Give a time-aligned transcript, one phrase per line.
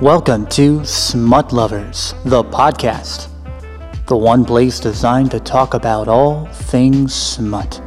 [0.00, 3.28] Welcome to Smut Lovers, the podcast,
[4.06, 7.82] the one place designed to talk about all things smut.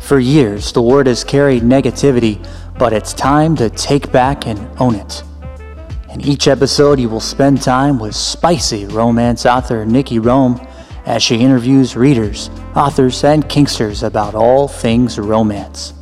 [0.00, 2.44] For years, the word has carried negativity,
[2.80, 5.22] but it's time to take back and own it.
[6.12, 10.60] In each episode, you will spend time with spicy romance author Nikki Rome
[11.06, 15.94] as she interviews readers, authors, and kinksters about all things romance.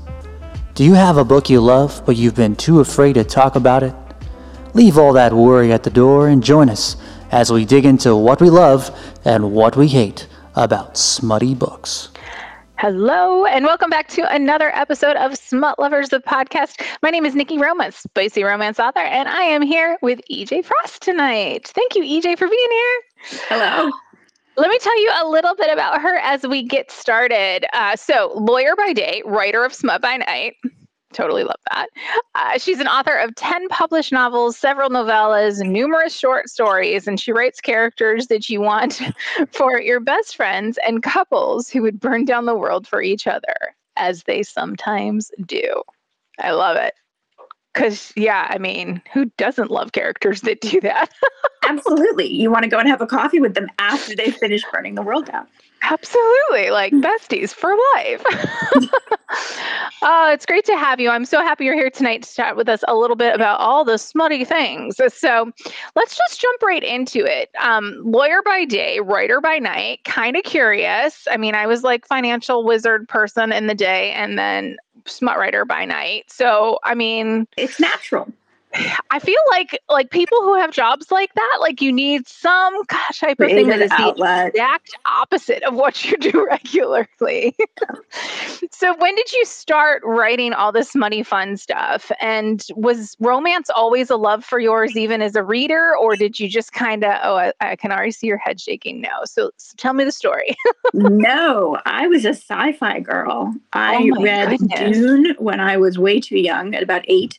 [0.73, 3.83] Do you have a book you love, but you've been too afraid to talk about
[3.83, 3.95] it?
[4.79, 6.97] Leave all that worry at the door and join us
[7.33, 12.11] as we dig into what we love and what we hate about smutty books.
[12.77, 16.81] Hello, and welcome back to another episode of Smut Lovers, the podcast.
[17.03, 21.03] My name is Nikki Rome, spicy romance author, and I am here with EJ Frost
[21.03, 21.67] tonight.
[21.67, 23.41] Thank you, EJ, for being here.
[23.49, 23.91] Hello.
[24.57, 27.67] Let me tell you a little bit about her as we get started.
[27.73, 30.55] Uh, so, lawyer by day, writer of Smut by night.
[31.15, 31.89] Totally love that.
[32.35, 37.33] Uh, she's an author of 10 published novels, several novellas, numerous short stories, and she
[37.33, 39.01] writes characters that you want
[39.53, 43.75] for your best friends and couples who would burn down the world for each other,
[43.97, 45.83] as they sometimes do.
[46.39, 46.95] I love it.
[47.73, 51.11] Because, yeah, I mean, who doesn't love characters that do that?
[51.69, 52.27] Absolutely.
[52.27, 55.03] You want to go and have a coffee with them after they finish burning the
[55.03, 55.47] world down.
[55.83, 58.23] Absolutely, like besties for life.
[60.03, 61.11] uh, it's great to have you.
[61.11, 63.85] I'm so happy you're here tonight to chat with us a little bit about all
[63.85, 64.97] the smutty things.
[64.97, 65.53] So
[65.95, 67.51] let's just jump right into it.
[67.61, 71.27] Um, lawyer by day, writer by night, kind of curious.
[71.31, 75.65] I mean, I was like financial wizard person in the day and then smut writer
[75.65, 76.25] by night.
[76.29, 78.33] So, I mean, it's natural.
[79.11, 83.41] I feel like like people who have jobs like that, like you need some type
[83.41, 84.53] of thing that is outlet.
[84.53, 87.55] the exact opposite of what you do regularly.
[88.71, 92.13] so when did you start writing all this money fun stuff?
[92.21, 95.97] And was romance always a love for yours even as a reader?
[95.97, 99.01] Or did you just kind of, oh, I, I, can already see your head shaking
[99.01, 99.25] no?
[99.25, 100.57] So, so tell me the story.
[100.93, 103.55] no, I was a sci-fi girl.
[103.73, 104.99] I oh read goodness.
[104.99, 107.39] Dune when I was way too young at about eight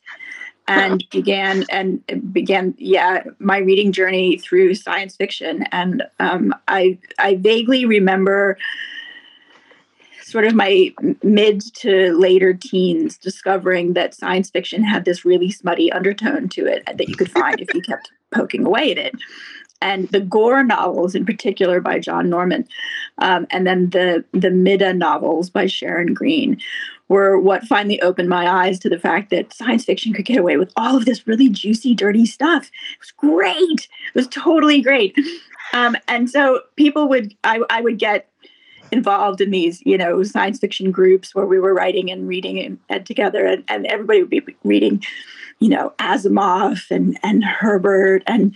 [0.69, 5.63] and began and began yeah my reading journey through science fiction.
[5.71, 8.57] And um, i i vaguely remember
[10.21, 10.93] sort of my
[11.23, 16.83] mid to later teens discovering that science fiction had this really smutty undertone to it
[16.85, 19.15] that you could find if you kept poking away at it
[19.81, 22.67] and the Gor novels in particular by john norman
[23.19, 26.59] um, and then the the mida novels by sharon green
[27.09, 30.57] were what finally opened my eyes to the fact that science fiction could get away
[30.57, 32.67] with all of this really juicy, dirty stuff.
[32.67, 33.87] It was great.
[34.13, 35.17] It was totally great.
[35.73, 38.28] Um, and so people would, I, I would get
[38.91, 42.79] involved in these, you know, science fiction groups where we were writing and reading and,
[42.89, 45.03] and together, and, and everybody would be reading,
[45.59, 48.55] you know, Asimov and and Herbert and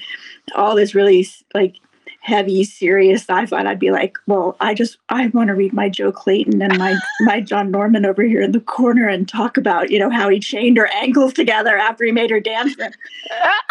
[0.56, 1.78] all this really like
[2.24, 6.12] heavy, serious sci-fi, I'd be like, "Well, I just I want to read my Jo
[6.12, 10.00] Clayton and my my John Norman over here in the corner and talk about you
[10.00, 12.76] know how he chained her ankles together after he made her dance."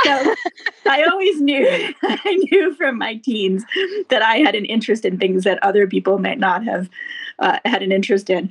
[0.05, 0.35] so
[0.87, 1.67] I always knew
[2.03, 3.65] I knew from my teens
[4.11, 6.91] that I had an interest in things that other people might not have
[7.39, 8.51] uh, had an interest in,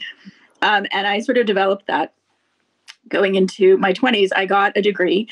[0.64, 2.14] um, and I sort of developed that
[3.08, 5.28] going into my 20s, I got a degree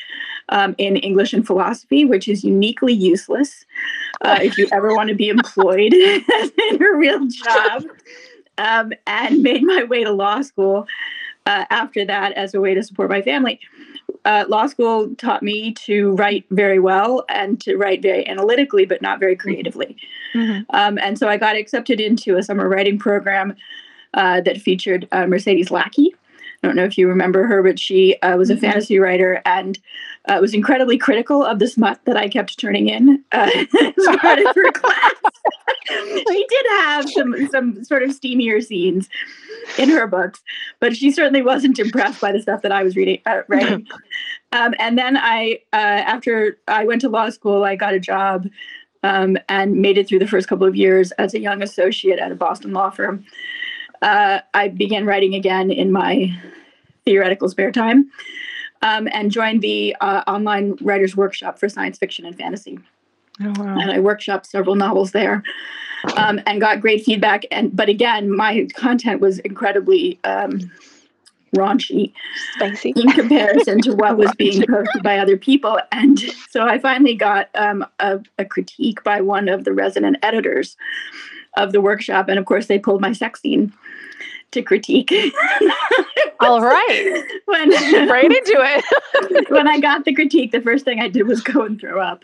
[0.49, 3.65] um, in English and philosophy, which is uniquely useless
[4.21, 7.85] uh, if you ever want to be employed in a real job,
[8.57, 10.87] um, and made my way to law school
[11.45, 13.59] uh, after that as a way to support my family.
[14.25, 19.01] Uh, law school taught me to write very well and to write very analytically, but
[19.01, 19.95] not very creatively.
[20.33, 20.63] Mm-hmm.
[20.75, 23.55] Um, and so I got accepted into a summer writing program
[24.13, 26.13] uh, that featured uh, Mercedes Lackey,
[26.61, 28.61] I don't know if you remember her, but she uh, was a mm-hmm.
[28.61, 29.79] fantasy writer and
[30.27, 33.49] uh, was incredibly critical of the smut that I kept turning in uh,
[33.81, 35.13] as part of her class.
[35.87, 39.09] she did have some some sort of steamier scenes
[39.77, 40.41] in her books,
[40.79, 43.87] but she certainly wasn't impressed by the stuff that I was reading uh, writing.
[44.51, 48.47] Um, and then I, uh, after I went to law school, I got a job
[49.03, 52.31] um, and made it through the first couple of years as a young associate at
[52.31, 53.25] a Boston law firm
[54.01, 56.37] uh, I began writing again in my
[57.05, 58.11] theoretical spare time
[58.81, 62.79] um, and joined the uh, online writers workshop for science fiction and fantasy.
[63.41, 63.77] Oh, wow.
[63.79, 65.43] And I workshopped several novels there
[66.17, 67.43] um, and got great feedback.
[67.51, 70.71] And but again, my content was incredibly um,
[71.55, 72.13] raunchy,
[72.55, 75.79] spicy in comparison to what was being posted by other people.
[75.91, 76.19] And
[76.49, 80.77] so I finally got um, a, a critique by one of the resident editors
[81.55, 82.29] of the workshop.
[82.29, 83.73] And of course, they pulled my sex scene.
[84.51, 85.11] to critique.
[86.39, 87.23] All right.
[87.45, 87.69] when
[88.09, 89.49] right into it.
[89.49, 92.23] when I got the critique, the first thing I did was go and throw up.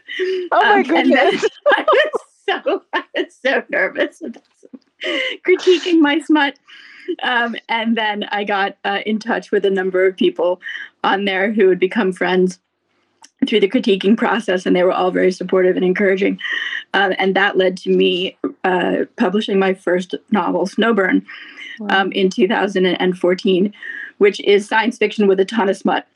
[0.51, 1.45] Oh my um, goodness.
[1.67, 4.43] I was so I was so nervous about
[5.45, 6.57] critiquing my smut.
[7.21, 10.59] Um, and then I got uh, in touch with a number of people
[11.03, 12.59] on there who would become friends
[13.45, 16.39] through the critiquing process, and they were all very supportive and encouraging.
[16.93, 21.25] Um, and that led to me uh, publishing my first novel, Snowburn,
[21.79, 22.01] wow.
[22.01, 23.73] um, in 2014,
[24.17, 26.07] which is science fiction with a ton of smut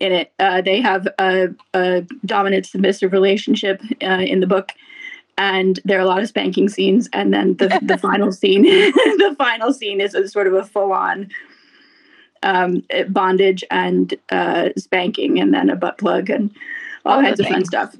[0.00, 0.32] in it.
[0.38, 4.72] Uh, they have a, a, dominant submissive relationship uh, in the book.
[5.36, 9.36] And there are a lot of spanking scenes, and then the, the final scene, the
[9.38, 11.30] final scene is a sort of a full on
[12.42, 16.54] um, bondage and uh, spanking, and then a butt plug and
[17.04, 17.96] all kinds of fun stuff.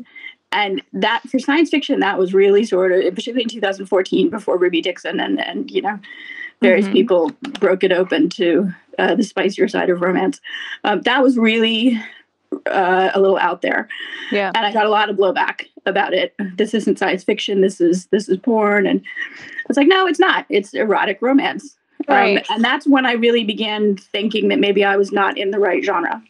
[0.51, 4.81] And that for science fiction, that was really sort of, particularly in 2014, before Ruby
[4.81, 5.99] Dixon and and you know,
[6.61, 6.95] various mm-hmm.
[6.95, 7.31] people
[7.61, 10.41] broke it open to uh, the spicier side of romance.
[10.85, 12.01] Um, that was really
[12.67, 13.89] uh, a little out there.
[14.31, 14.53] Yeah.
[14.55, 16.35] And I got a lot of blowback about it.
[16.57, 17.61] This isn't science fiction.
[17.61, 18.87] This is this is porn.
[18.87, 20.47] And I was like, no, it's not.
[20.49, 21.77] It's erotic romance.
[22.09, 22.39] Um, right.
[22.39, 25.59] Um, and that's when I really began thinking that maybe I was not in the
[25.59, 26.23] right genre.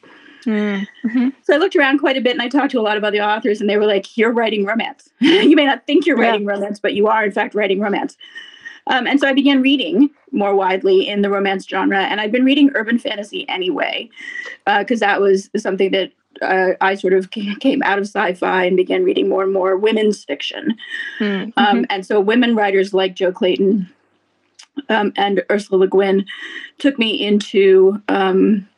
[0.44, 1.28] Mm-hmm.
[1.42, 3.22] So I looked around quite a bit and I talked to a lot of other
[3.22, 5.10] authors, and they were like, You're writing romance.
[5.20, 6.30] you may not think you're yeah.
[6.30, 8.16] writing romance, but you are, in fact, writing romance.
[8.86, 12.44] Um, and so I began reading more widely in the romance genre, and I've been
[12.44, 14.08] reading urban fantasy anyway,
[14.64, 18.76] because uh, that was something that uh, I sort of came out of sci-fi and
[18.76, 20.76] began reading more and more women's fiction.
[21.18, 21.50] Mm-hmm.
[21.58, 23.90] Um, and so women writers like Jo Clayton
[24.88, 26.26] um, and Ursula Le Guin
[26.78, 28.68] took me into um,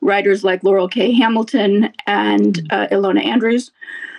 [0.00, 1.12] writers like Laurell K.
[1.12, 2.66] Hamilton and mm-hmm.
[2.70, 3.70] uh, Ilona Andrews.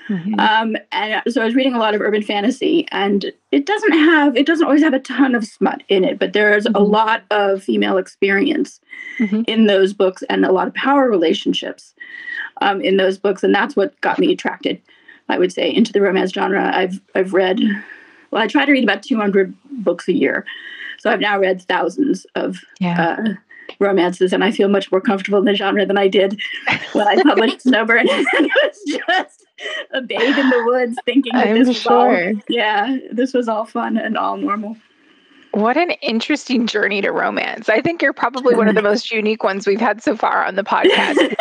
[0.10, 0.40] Mm-hmm.
[0.40, 4.36] Um, and so I was reading a lot of urban fantasy, and it doesn't have,
[4.36, 6.76] it doesn't always have a ton of smut in it, but there's mm-hmm.
[6.76, 8.82] a lot of female experience
[9.20, 9.44] mm-hmm.
[9.48, 11.94] in those books and a lot of power relationships
[12.62, 14.82] um, in those books, and that's what got me attracted,
[15.30, 16.72] I would say, into the romance genre.
[16.74, 17.60] I've I've read,
[18.32, 20.46] well, I try to read about 200 books a year,
[21.02, 23.18] so I've now read thousands of yeah.
[23.28, 23.34] uh,
[23.80, 26.40] romances, and I feel much more comfortable in the genre than I did
[26.94, 28.04] when I published Snowburn.
[28.06, 29.46] it was just
[29.96, 32.28] a babe in the woods, thinking that I'm this was sure.
[32.28, 34.78] all yeah, this was all fun and all normal.
[35.56, 37.68] What an interesting journey to romance.
[37.68, 40.54] I think you're probably one of the most unique ones we've had so far on
[40.54, 41.36] the podcast.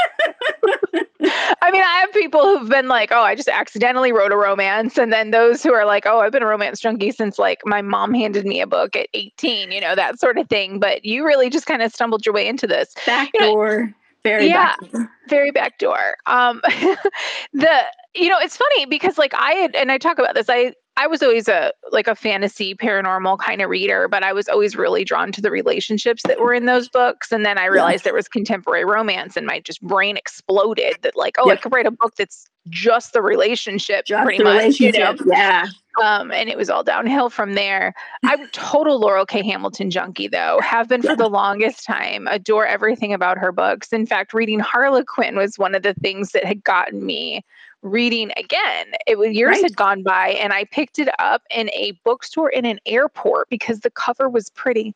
[1.70, 4.98] I mean, I have people who've been like, oh, I just accidentally wrote a romance.
[4.98, 7.80] And then those who are like, oh, I've been a romance junkie since like my
[7.80, 10.80] mom handed me a book at 18, you know, that sort of thing.
[10.80, 12.92] But you really just kind of stumbled your way into this.
[13.06, 13.72] Backdoor.
[13.72, 13.92] You know,
[14.24, 15.10] very yeah, backdoor.
[15.28, 16.16] very backdoor.
[16.26, 16.60] Um,
[17.52, 17.82] the
[18.16, 20.46] you know, it's funny because like I had, and I talk about this.
[20.48, 24.48] I I was always a like a fantasy paranormal kind of reader, but I was
[24.48, 27.32] always really drawn to the relationships that were in those books.
[27.32, 31.36] And then I realized there was contemporary romance, and my just brain exploded that like,
[31.38, 31.58] oh, yep.
[31.58, 34.58] I could write a book that's just the relationship, just pretty the much.
[34.58, 35.20] Relationship.
[35.20, 35.32] You know?
[35.32, 35.66] Yeah.
[36.04, 37.94] Um, and it was all downhill from there.
[38.24, 39.42] I'm total Laurell K.
[39.42, 40.60] Hamilton junkie, though.
[40.62, 42.28] Have been for the longest time.
[42.28, 43.92] Adore everything about her books.
[43.92, 47.44] In fact, reading Harlequin was one of the things that had gotten me
[47.82, 48.86] reading again.
[49.06, 49.62] It was years right.
[49.62, 53.80] had gone by and I picked it up in a bookstore in an airport because
[53.80, 54.94] the cover was pretty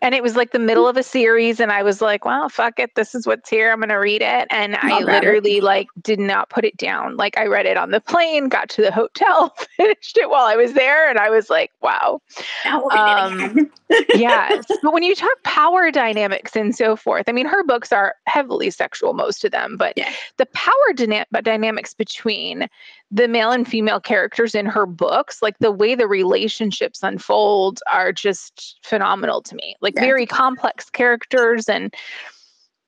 [0.00, 2.78] and it was like the middle of a series and i was like well fuck
[2.78, 2.94] it.
[2.94, 4.46] This is what's here i'm going to read it.
[4.50, 5.62] And not i literally it.
[5.62, 7.16] like did not put it down.
[7.16, 10.56] Like i read it on the plane got to the hotel finished it while i
[10.56, 12.20] was there and i was like wow.
[12.64, 13.70] Um,
[14.14, 14.64] yes.
[14.82, 18.70] But when you talk power dynamics and so forth i mean her books are heavily
[18.70, 20.12] sexual most of them but yeah.
[20.36, 22.68] the power dyna- dynamics between
[23.14, 28.12] the male and female characters in her books, like the way the relationships unfold are
[28.12, 29.76] just phenomenal to me.
[29.80, 30.00] Like yeah.
[30.00, 31.94] very complex characters and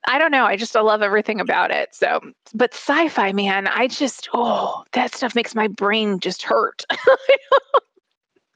[0.08, 0.44] I don't know.
[0.44, 1.94] I just I love everything about it.
[1.94, 2.20] So,
[2.54, 6.84] but sci-fi, man, I just oh, that stuff makes my brain just hurt.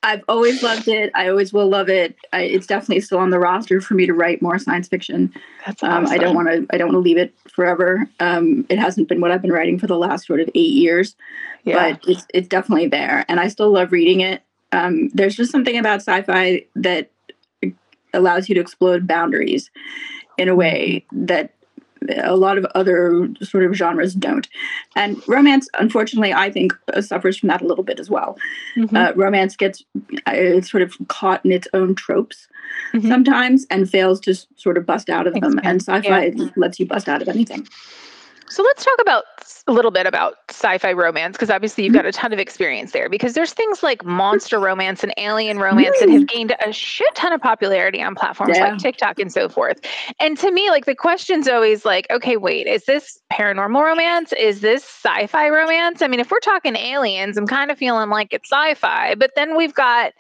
[0.03, 1.11] I've always loved it.
[1.15, 2.17] I always will love it.
[2.33, 5.33] I, it's definitely still on the roster for me to write more science fiction.
[5.67, 6.07] That's awesome.
[6.07, 6.67] Um, I don't want to.
[6.71, 8.09] I don't want to leave it forever.
[8.19, 11.17] Um, it hasn't been what I've been writing for the last sort of eight years,
[11.65, 11.93] yeah.
[11.93, 14.43] but it's it's definitely there, and I still love reading it.
[14.73, 17.11] Um, there's just something about sci-fi that
[18.15, 19.71] allows you to explode boundaries
[20.39, 21.53] in a way that
[22.17, 24.49] a lot of other sort of genres don't.
[24.97, 28.39] And romance, unfortunately, I think uh, suffers from that a little bit as well.
[28.77, 28.97] Mm-hmm.
[28.97, 29.85] Uh, romance gets
[30.27, 32.49] uh, sort of caught in its own tropes
[32.95, 33.09] mm-hmm.
[33.09, 35.61] sometimes and fails to sort of bust out of them.
[35.63, 36.49] And sci fi yeah.
[36.57, 37.67] lets you bust out of anything.
[38.51, 39.25] So let's talk about
[39.69, 41.99] a little bit about sci-fi romance because obviously you've mm-hmm.
[41.99, 44.11] got a ton of experience there because there's things like mm-hmm.
[44.11, 46.37] monster romance and alien romance that have mm-hmm.
[46.37, 48.71] gained a shit ton of popularity on platforms yeah.
[48.71, 49.79] like TikTok and so forth.
[50.19, 54.61] And to me like the question's always like okay wait is this paranormal romance is
[54.61, 56.03] this sci-fi romance?
[56.03, 59.57] I mean if we're talking aliens I'm kind of feeling like it's sci-fi but then
[59.57, 60.13] we've got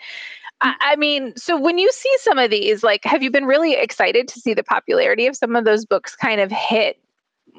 [0.62, 4.28] I mean, so when you see some of these, like, have you been really excited
[4.28, 6.98] to see the popularity of some of those books kind of hit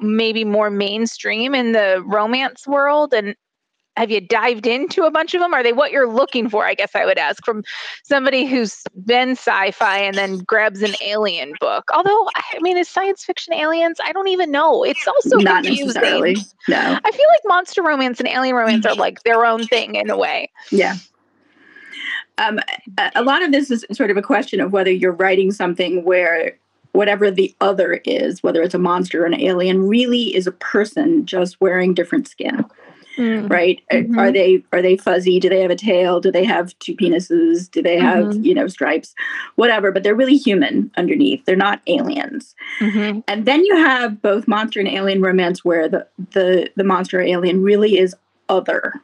[0.00, 3.12] maybe more mainstream in the romance world?
[3.12, 3.34] And
[3.96, 5.52] have you dived into a bunch of them?
[5.52, 7.62] Are they what you're looking for i guess i would ask from
[8.04, 11.90] somebody who's been sci-fi and then grabs an alien book?
[11.94, 13.98] Although i mean is science fiction aliens?
[14.04, 14.82] I don't even know.
[14.84, 15.86] It's also not confusing.
[15.88, 16.36] necessarily
[16.68, 16.98] no.
[17.04, 20.16] I feel like monster romance and alien romance are like their own thing in a
[20.16, 20.50] way.
[20.70, 20.96] Yeah.
[22.38, 22.60] Um,
[23.14, 26.58] a lot of this is sort of a question of whether you're writing something where
[26.92, 31.26] whatever the other is, whether it's a monster or an alien, really is a person
[31.26, 32.64] just wearing different skin.
[33.18, 33.50] Mm.
[33.50, 33.82] Right?
[33.92, 34.18] Mm-hmm.
[34.18, 35.38] Are they are they fuzzy?
[35.38, 36.18] Do they have a tail?
[36.18, 37.70] Do they have two penises?
[37.70, 38.42] Do they have, mm-hmm.
[38.42, 39.14] you know, stripes?
[39.56, 41.44] Whatever, but they're really human underneath.
[41.44, 42.54] They're not aliens.
[42.80, 43.20] Mm-hmm.
[43.28, 47.22] And then you have both monster and alien romance where the the the monster or
[47.22, 48.16] alien really is
[48.48, 48.94] other.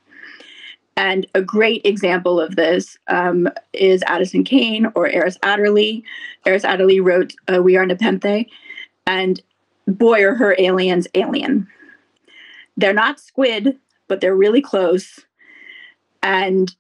[0.98, 6.02] And a great example of this um, is Addison Cain or Eris Adderley.
[6.44, 8.46] Eris Adderley wrote uh, We Are Nepenthe,
[9.06, 9.40] and
[9.86, 11.68] boy, are her aliens alien.
[12.76, 13.78] They're not squid,
[14.08, 15.20] but they're really close.
[16.20, 16.74] And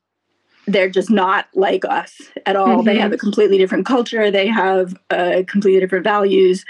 [0.66, 2.78] they're just not like us at all.
[2.78, 2.86] Mm-hmm.
[2.86, 6.64] They have a completely different culture, they have uh, completely different values.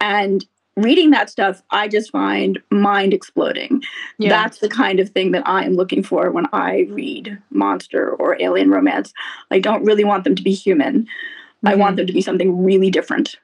[0.00, 0.44] And
[0.76, 3.82] reading that stuff, I just find mind exploding.
[4.18, 4.30] Yeah.
[4.30, 8.40] That's the kind of thing that I am looking for when I read monster or
[8.40, 9.12] alien romance.
[9.50, 11.02] I don't really want them to be human.
[11.02, 11.68] Mm-hmm.
[11.68, 11.96] I want mm-hmm.
[11.98, 13.36] them to be something really different.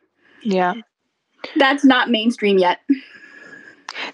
[0.42, 0.74] Yeah.
[1.56, 2.80] That's not mainstream yet.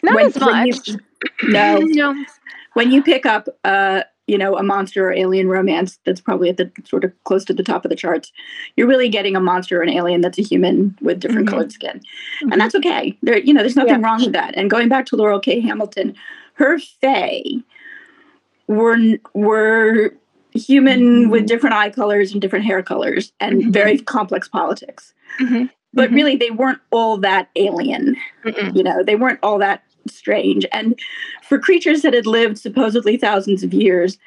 [0.02, 0.88] Not when, as much.
[0.88, 0.98] You,
[1.44, 1.78] no.
[1.82, 2.24] no.
[2.74, 6.56] When you pick up uh, you know, a monster or alien romance that's probably at
[6.56, 8.32] the sort of close to the top of the charts,
[8.76, 11.54] you're really getting a monster or an alien that's a human with different mm-hmm.
[11.54, 11.98] colored skin.
[11.98, 12.52] Mm-hmm.
[12.52, 13.16] And that's okay.
[13.22, 14.06] There, you know, there's nothing yeah.
[14.06, 14.54] wrong with that.
[14.56, 15.60] And going back to Laurell K.
[15.60, 16.14] Hamilton,
[16.54, 17.42] her fae
[18.66, 18.96] were
[19.34, 20.14] were
[20.54, 21.30] human mm-hmm.
[21.30, 23.70] with different eye colors and different hair colors and mm-hmm.
[23.72, 25.12] very complex politics.
[25.40, 25.66] Mm-hmm.
[25.92, 26.14] But mm-hmm.
[26.14, 28.16] really, they weren't all that alien.
[28.44, 30.66] You know, they weren't all that strange.
[30.72, 30.98] And
[31.42, 34.18] for creatures that had lived supposedly thousands of years,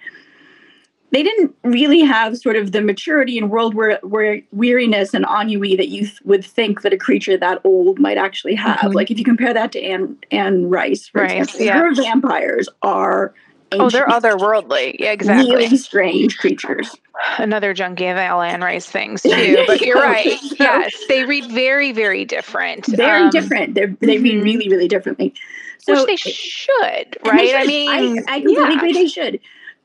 [1.11, 5.75] they didn't really have sort of the maturity and world where, where weariness and ennui
[5.77, 8.79] that you th- would think that a creature that old might actually have.
[8.79, 8.91] Mm-hmm.
[8.95, 11.79] Like if you compare that to Anne Anne Rice, for Rice, example, yeah.
[11.79, 13.33] her vampires are
[13.73, 14.95] oh, they're otherworldly.
[14.99, 15.55] Yeah, exactly.
[15.55, 16.95] Really strange creatures.
[17.37, 19.63] Another junkie of Anne Rice things too.
[19.67, 20.37] But you're right.
[20.59, 22.85] yes, they read very, very different.
[22.87, 23.75] Very um, different.
[23.75, 24.23] They're, they mm-hmm.
[24.23, 25.33] read really, really differently.
[25.79, 27.55] So Which they should, right?
[27.55, 27.89] I mean,
[28.27, 28.77] I, I completely yeah.
[28.77, 28.93] agree.
[28.93, 29.39] They should.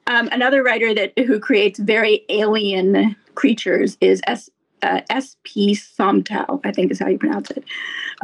[0.06, 4.50] Um, another writer that who creates very alien creatures is S.
[4.82, 5.74] Uh, S.P.
[5.74, 7.64] Somtow, I think is how you pronounce it.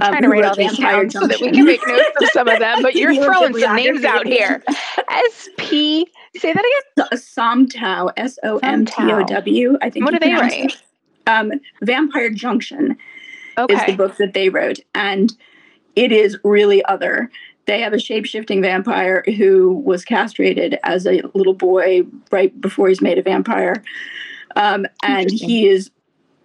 [0.01, 2.29] I'm um, trying to write all these down so that we can make notes of
[2.31, 4.63] some of them, but you're throwing some names out here.
[5.09, 6.07] S.P.
[6.37, 6.65] Say that
[6.97, 7.09] again.
[7.13, 9.79] Somtow, S O M T O W.
[9.81, 10.05] I think.
[10.05, 10.77] What do they write?
[11.27, 12.97] Um, Vampire Junction
[13.57, 13.75] okay.
[13.75, 15.33] is the book that they wrote, and
[15.95, 17.31] it is really other
[17.67, 23.03] they have a shape-shifting vampire who was castrated as a little boy right before he's
[23.03, 23.83] made a vampire
[24.57, 25.91] um, and he is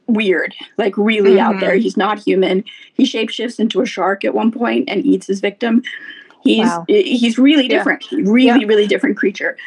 [0.07, 1.55] weird like really mm-hmm.
[1.55, 5.27] out there he's not human he shapeshifts into a shark at one point and eats
[5.27, 5.81] his victim
[6.43, 6.85] he's wow.
[6.87, 8.19] he's really different yeah.
[8.23, 8.67] really yeah.
[8.67, 9.57] really different creature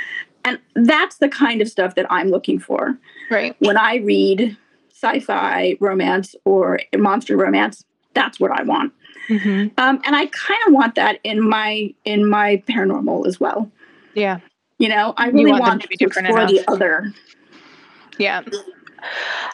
[0.45, 2.97] and that's the kind of stuff that i'm looking for
[3.31, 4.57] right when i read
[4.91, 8.93] sci-fi romance or monster romance that's what i want
[9.29, 9.69] Mm-hmm.
[9.79, 13.71] Um, and I kind of want that in my in my paranormal as well.
[14.15, 14.41] Yeah.
[14.79, 16.51] You know, I really want, want to, be to explore enough.
[16.51, 17.13] the other.
[18.19, 18.43] Yeah.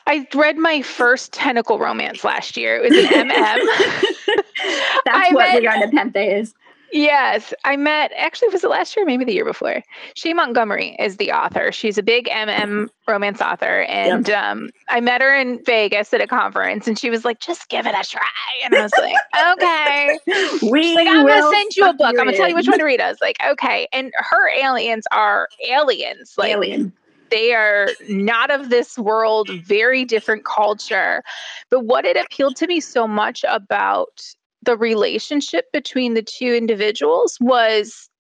[0.07, 2.77] I read my first tentacle romance last year.
[2.77, 3.33] It was an MM.
[5.05, 6.55] That's I what met, Are Nepenthe is.
[6.93, 9.83] Yes, I met actually was it last year, maybe the year before.
[10.15, 11.73] Shae Montgomery is the author.
[11.73, 14.45] She's a big MM romance author, and yep.
[14.45, 17.87] um, I met her in Vegas at a conference, and she was like, "Just give
[17.87, 18.21] it a try,"
[18.63, 19.17] and I was like,
[19.53, 20.19] "Okay."
[20.71, 22.09] We like, I'm gonna send you a book.
[22.09, 23.01] I'm gonna tell you which one to read.
[23.01, 26.93] I was like, "Okay," and her aliens are aliens, like alien.
[27.33, 31.23] They are not of this world, very different culture.
[31.71, 34.21] But what it appealed to me so much about
[34.63, 38.11] the relationship between the two individuals was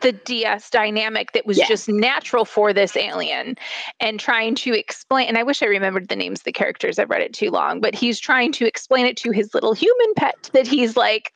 [0.00, 1.66] the DS dynamic that was yeah.
[1.66, 3.56] just natural for this alien
[4.00, 5.28] and trying to explain.
[5.28, 6.98] And I wish I remembered the names of the characters.
[6.98, 10.14] I've read it too long, but he's trying to explain it to his little human
[10.14, 11.32] pet that he's like,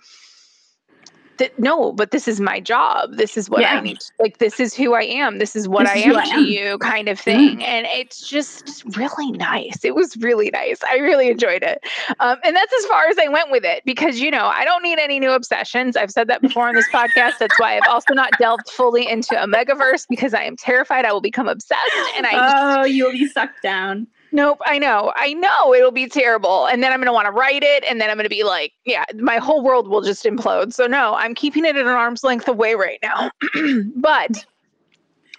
[1.58, 3.16] no, but this is my job.
[3.16, 3.74] This is what yeah.
[3.74, 3.98] I need.
[4.18, 5.38] Like, this is who I am.
[5.38, 7.58] This is what this I am I to you, kind of thing.
[7.58, 7.62] Mm.
[7.62, 9.84] And it's just really nice.
[9.84, 10.78] It was really nice.
[10.88, 11.84] I really enjoyed it.
[12.20, 14.82] Um, and that's as far as I went with it because, you know, I don't
[14.82, 15.96] need any new obsessions.
[15.96, 17.38] I've said that before on this podcast.
[17.38, 21.20] That's why I've also not delved fully into omegaverse because I am terrified I will
[21.20, 21.80] become obsessed.
[22.16, 24.06] And I, oh, you'll be sucked down.
[24.34, 25.12] Nope, I know.
[25.14, 26.66] I know it'll be terrible.
[26.66, 27.84] And then I'm going to want to write it.
[27.88, 30.72] And then I'm going to be like, yeah, my whole world will just implode.
[30.72, 33.30] So, no, I'm keeping it at an arm's length away right now.
[33.94, 34.44] but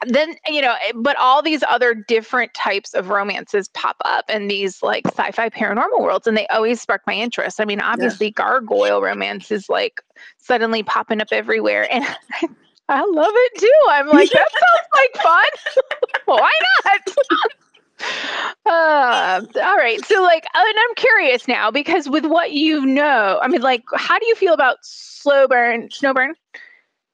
[0.08, 4.48] then, you know, eh, but all these other different types of romances pop up in
[4.48, 6.26] these like sci fi paranormal worlds.
[6.26, 7.60] And they always spark my interest.
[7.60, 8.34] I mean, obviously, yeah.
[8.38, 10.00] gargoyle romance is like
[10.38, 11.86] suddenly popping up everywhere.
[11.94, 12.06] And
[12.88, 13.80] I love it too.
[13.90, 15.84] I'm like, that sounds like fun.
[16.26, 16.52] Why
[16.86, 17.16] not?
[18.66, 20.04] uh, all right.
[20.06, 24.20] So, like, and I'm curious now because with what you know, I mean, like, how
[24.20, 26.34] do you feel about slow burn, Snowburn?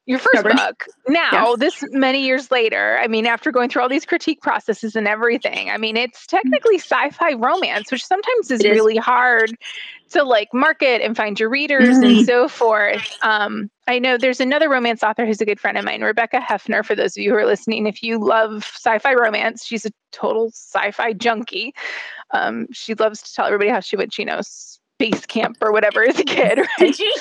[0.07, 0.85] Your first book.
[1.07, 1.59] Now, yes.
[1.59, 5.69] this many years later, I mean, after going through all these critique processes and everything,
[5.69, 8.65] I mean, it's technically sci-fi romance, which sometimes is, is.
[8.65, 9.55] really hard
[10.11, 12.03] to like market and find your readers mm-hmm.
[12.03, 13.17] and so forth.
[13.21, 16.85] Um, I know there's another romance author who's a good friend of mine, Rebecca Hefner.
[16.85, 20.49] For those of you who are listening, if you love sci-fi romance, she's a total
[20.49, 21.73] sci-fi junkie.
[22.31, 26.03] Um, she loves to tell everybody how she went, you know, space camp or whatever
[26.03, 26.59] as a kid.
[26.79, 26.79] Right?
[26.79, 27.13] Did she?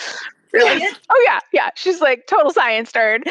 [0.53, 0.85] Really?
[1.09, 1.71] oh yeah, yeah.
[1.77, 3.23] She's like total science nerd,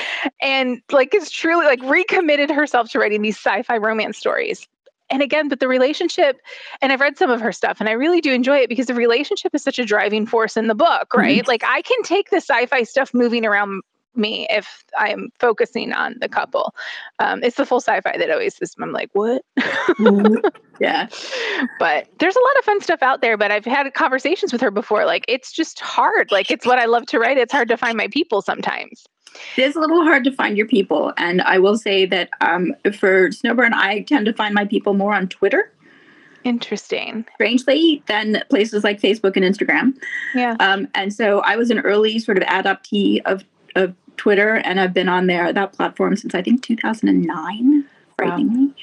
[0.42, 4.66] and like is truly like recommitted herself to writing these sci-fi romance stories
[5.10, 6.40] and again, but the relationship,
[6.82, 8.94] and I've read some of her stuff and I really do enjoy it because the
[8.94, 11.42] relationship is such a driving force in the book, right?
[11.42, 11.48] Mm-hmm.
[11.48, 13.82] Like I can take the sci fi stuff moving around
[14.16, 16.76] me if I'm focusing on the couple.
[17.20, 18.76] Um, it's the full sci-fi that always is.
[18.80, 19.44] I'm like, what?
[19.58, 20.48] mm-hmm.
[20.80, 21.10] Yeah,
[21.78, 23.36] but there's a lot of fun stuff out there.
[23.36, 25.06] But I've had conversations with her before.
[25.06, 26.32] Like, it's just hard.
[26.32, 27.38] Like, it's what I love to write.
[27.38, 29.04] It's hard to find my people sometimes.
[29.58, 32.74] It is a little hard to find your people, and I will say that um,
[32.98, 35.72] for Snowburn, I tend to find my people more on Twitter.
[36.44, 37.26] Interesting.
[37.36, 39.94] Strangely, than places like Facebook and Instagram.
[40.34, 40.56] Yeah.
[40.60, 43.44] Um, and so I was an early sort of adoptee of
[43.76, 47.86] of Twitter, and I've been on there that platform since I think 2009.
[48.18, 48.68] Frighteningly.
[48.68, 48.74] Wow.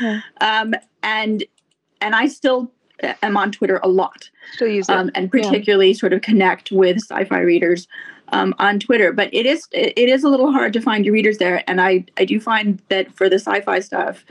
[0.00, 0.20] Yeah.
[0.40, 1.44] Um, and
[2.00, 2.70] and I still
[3.22, 4.30] am on Twitter a lot.
[4.52, 4.94] Still use it.
[4.94, 5.94] Um, and particularly yeah.
[5.94, 7.88] sort of connect with sci-fi readers
[8.32, 9.12] um, on Twitter.
[9.12, 12.04] But it is it is a little hard to find your readers there, and I
[12.16, 14.24] I do find that for the sci-fi stuff,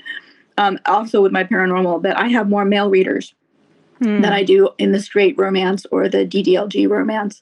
[0.57, 3.33] um, also with my paranormal, that I have more male readers
[3.99, 4.21] hmm.
[4.21, 7.41] than I do in the straight romance or the DDLG romance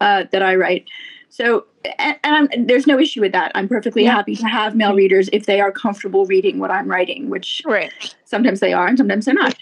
[0.00, 0.88] uh, that I write.
[1.30, 1.66] So,
[1.98, 3.52] and, and there's no issue with that.
[3.54, 4.12] I'm perfectly yeah.
[4.12, 7.92] happy to have male readers if they are comfortable reading what I'm writing, which right.
[8.24, 9.54] sometimes they are and sometimes they're not.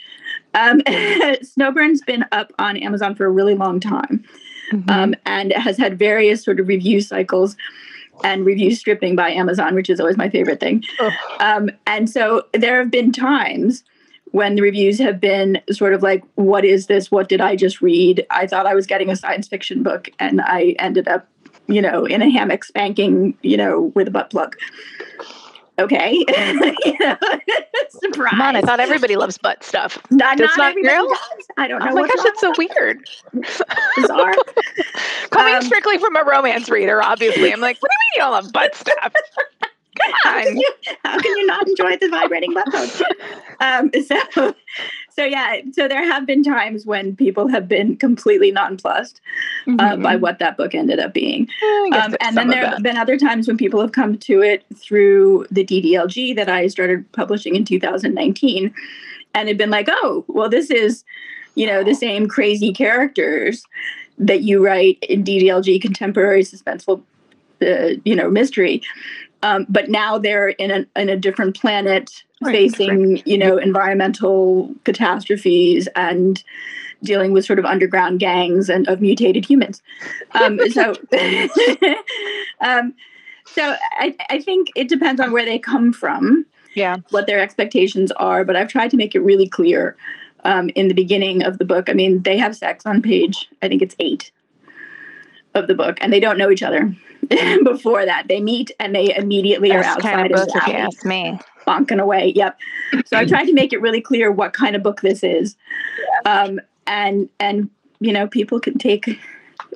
[0.55, 0.81] Um,
[1.43, 4.25] Snowburn's been up on Amazon for a really long time
[4.73, 4.91] mm-hmm.
[4.91, 7.57] um, and has had various sort of review cycles
[8.25, 10.83] and review stripping by Amazon, which is always my favorite thing.
[11.01, 11.11] Oh.
[11.41, 13.85] Um, and so there have been times
[14.33, 17.11] when the reviews have been sort of like, what is this?
[17.11, 18.27] What did I just read?
[18.31, 21.29] I thought I was getting a science fiction book and I ended up,
[21.69, 24.57] you know, in a hammock spanking, you know, with a butt plug
[25.79, 26.13] okay.
[26.85, 27.17] you know,
[27.89, 28.31] surprise.
[28.31, 29.99] Come on, I thought everybody loves butt stuff.
[30.11, 31.09] Not, not, not everybody real?
[31.09, 31.47] does.
[31.57, 31.91] I don't know.
[31.91, 32.99] Oh my gosh, it's so weird.
[33.97, 34.35] Bizarre.
[35.31, 37.53] Coming um, strictly from a romance reader, obviously.
[37.53, 39.13] I'm like, what do you mean you don't love butt stuff?
[40.01, 40.33] Come on.
[40.33, 40.71] How can you,
[41.05, 43.03] how can you not enjoy the vibrating butt
[43.61, 44.55] um, so
[45.17, 49.23] so yeah, so there have been times when people have been completely nonplussed
[49.67, 50.03] uh, mm-hmm.
[50.03, 51.49] by what that book ended up being.
[51.95, 55.47] Um, and then there have been other times when people have come to it through
[55.51, 58.75] the DDLG that I started publishing in 2019
[59.35, 61.03] and have been like, oh, well, this is,
[61.55, 63.65] you know, the same crazy characters
[64.19, 67.03] that you write in DDLG contemporary suspenseful,
[67.63, 68.83] uh, you know, mystery.
[69.43, 74.75] Um, but now they're in a, in a different planet right, facing, you know, environmental
[74.85, 76.43] catastrophes and
[77.03, 79.83] dealing with sort of underground gangs and of mutated humans.
[80.33, 80.95] Um, so,
[82.61, 82.95] um,
[83.45, 86.47] so I, I think it depends on where they come from.
[86.75, 86.97] Yeah.
[87.11, 89.97] What their expectations are, but I've tried to make it really clear
[90.45, 91.89] um, in the beginning of the book.
[91.89, 94.31] I mean, they have sex on page, I think it's eight
[95.57, 96.95] of the book, and they don't know each other.
[97.65, 98.29] before that.
[98.29, 101.39] They meet and they immediately That's are outside kind of, book, if you ask me.
[101.67, 102.33] Bonking away.
[102.37, 102.59] Yep.
[103.07, 105.57] So I tried to make it really clear what kind of book this is.
[106.25, 106.43] Yeah.
[106.43, 109.19] Um, and and you know, people can take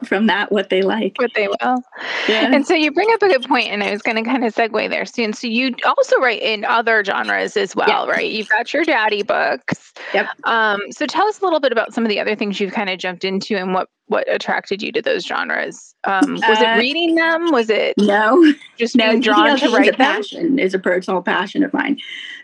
[0.05, 1.17] from that what they like.
[1.19, 1.83] What they will.
[2.29, 2.53] Yeah.
[2.53, 4.55] And so you bring up a good point, and I was going to kind of
[4.55, 5.33] segue there soon.
[5.33, 8.31] So you also write in other genres as well, right?
[8.31, 9.93] You've got your daddy books.
[10.15, 10.29] Yep.
[10.45, 12.91] Um, so tell us a little bit about some of the other things you've kind
[12.91, 15.95] of jumped into and what what attracted you to those genres.
[16.03, 17.53] Um, was uh, it reading them?
[17.53, 21.63] Was it no, just no, being drawn to write a passion is a personal passion
[21.63, 21.99] of mine.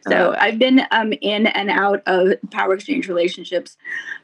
[0.08, 3.76] So uh, I've been um, in and out of power exchange relationships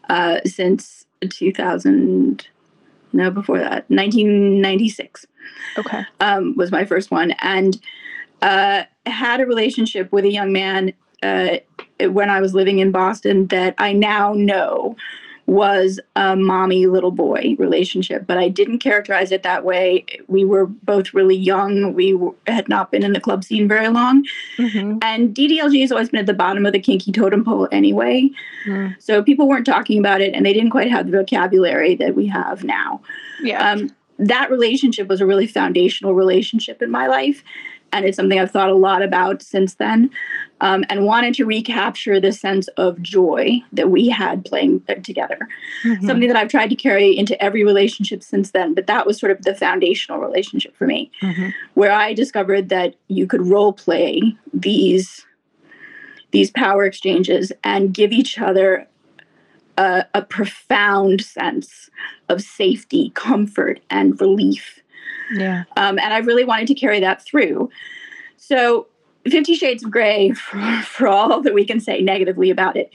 [0.09, 2.47] uh, since 2000
[3.13, 3.89] no before that.
[3.89, 5.27] 1996
[5.79, 6.05] okay.
[6.21, 7.33] um, was my first one.
[7.43, 7.81] And
[8.43, 11.57] uh, had a relationship with a young man uh,
[12.01, 14.97] when i was living in boston that i now know
[15.47, 20.05] was a mommy little boy relationship, but I didn't characterize it that way.
[20.29, 21.95] We were both really young.
[21.95, 24.25] We w- had not been in the club scene very long.
[24.57, 24.99] Mm-hmm.
[25.03, 28.31] And DDLG has always been at the bottom of the kinky totem pole anyway.
[28.67, 28.97] Mm.
[29.01, 32.27] So people weren't talking about it and they didn't quite have the vocabulary that we
[32.29, 33.01] have now.
[33.43, 33.71] Yeah.
[33.71, 37.43] Um, that relationship was a really foundational relationship in my life
[37.93, 40.11] and it's something I've thought a lot about since then,
[40.61, 45.49] um, and wanted to recapture the sense of joy that we had playing together.
[45.85, 46.07] Mm-hmm.
[46.07, 49.33] Something that I've tried to carry into every relationship since then, but that was sort
[49.33, 51.51] of the foundational relationship for me, mm-hmm.
[51.75, 55.27] where I discovered that you could role play these
[56.31, 58.89] these power exchanges and give each other
[59.77, 61.91] a, a profound sense
[62.29, 64.82] of safety, comfort, and relief
[65.33, 65.65] yeah.
[65.77, 67.71] Um, and I really wanted to carry that through.
[68.37, 68.87] So,
[69.25, 72.91] Fifty Shades of Grey, for, for all that we can say negatively about it,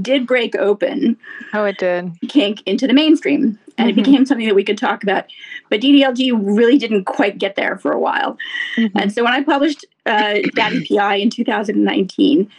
[0.00, 1.16] did break open.
[1.52, 2.12] Oh, it did.
[2.28, 3.58] Kink into the mainstream.
[3.76, 4.00] And mm-hmm.
[4.00, 5.26] it became something that we could talk about.
[5.70, 8.36] But DDLG really didn't quite get there for a while.
[8.76, 8.98] Mm-hmm.
[8.98, 12.50] And so when I published uh, Daddy PI in 2019,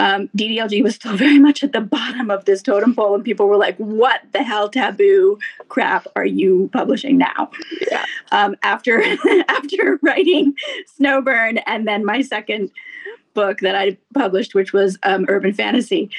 [0.00, 3.46] um, DDLG was still very much at the bottom of this totem pole, and people
[3.46, 7.50] were like, "What the hell taboo crap are you publishing now?"
[7.90, 8.04] Yeah.
[8.32, 9.02] Um, after
[9.48, 10.54] after writing
[10.98, 12.70] Snowburn, and then my second
[13.34, 16.10] book that I published, which was um, Urban Fantasy,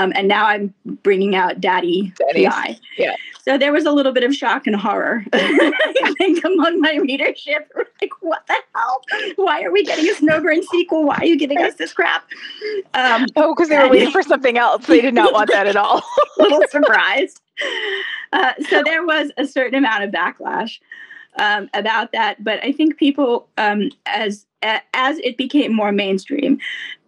[0.00, 2.78] um, and now I'm bringing out Daddy PI.
[2.96, 3.14] Yeah.
[3.42, 7.70] So there was a little bit of shock and horror, I think, among my readership.
[8.02, 9.02] Like, what the hell?
[9.36, 11.04] Why are we getting a Snowburn sequel?
[11.04, 12.26] Why are you giving us this crap?
[12.94, 14.86] Um, oh, because they were waiting for something else.
[14.86, 15.98] They did not want that at all.
[15.98, 16.02] a
[16.42, 17.42] little surprised.
[18.32, 20.78] Uh, so there was a certain amount of backlash
[21.36, 26.58] um, about that, but I think people, um, as as it became more mainstream,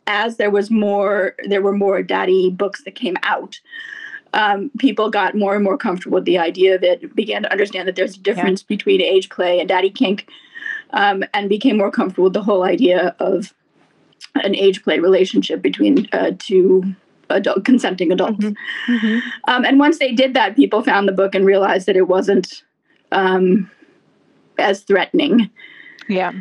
[0.07, 3.61] as there was more, there were more daddy books that came out
[4.35, 7.87] um, people got more and more comfortable with the idea of it, began to understand
[7.87, 8.77] that there's a difference yeah.
[8.77, 10.29] between age play and daddy kink,
[10.91, 13.55] um, and became more comfortable with the whole idea of
[14.37, 16.83] an age play relationship between uh, two
[17.29, 18.45] adult consenting adults.
[18.45, 18.93] Mm-hmm.
[18.93, 19.29] Mm-hmm.
[19.49, 22.63] Um, and once they did that, people found the book and realized that it wasn't
[23.11, 23.71] um,
[24.59, 25.51] as threatening.
[26.09, 26.33] Yeah.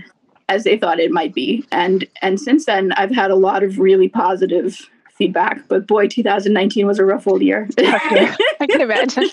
[0.52, 3.80] As they thought it might be, and and since then, I've had a lot of
[3.80, 5.66] really positive feedback.
[5.70, 7.70] But boy, 2019 was a rough old year.
[7.78, 9.30] I can imagine.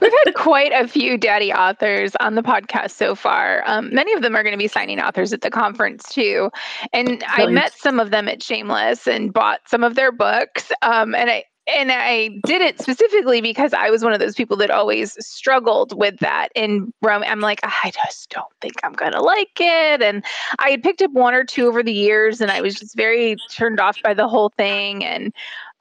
[0.00, 3.62] We've had quite a few daddy authors on the podcast so far.
[3.66, 6.50] Um, many of them are going to be signing authors at the conference too.
[6.92, 7.32] And Brilliant.
[7.32, 10.70] I met some of them at Shameless and bought some of their books.
[10.82, 14.56] Um, and I, and I did it specifically because I was one of those people
[14.58, 17.24] that always struggled with that in Rome.
[17.26, 20.02] I'm like, I just don't think I'm gonna like it.
[20.02, 20.24] And
[20.58, 23.36] I had picked up one or two over the years, and I was just very
[23.50, 25.04] turned off by the whole thing.
[25.04, 25.32] And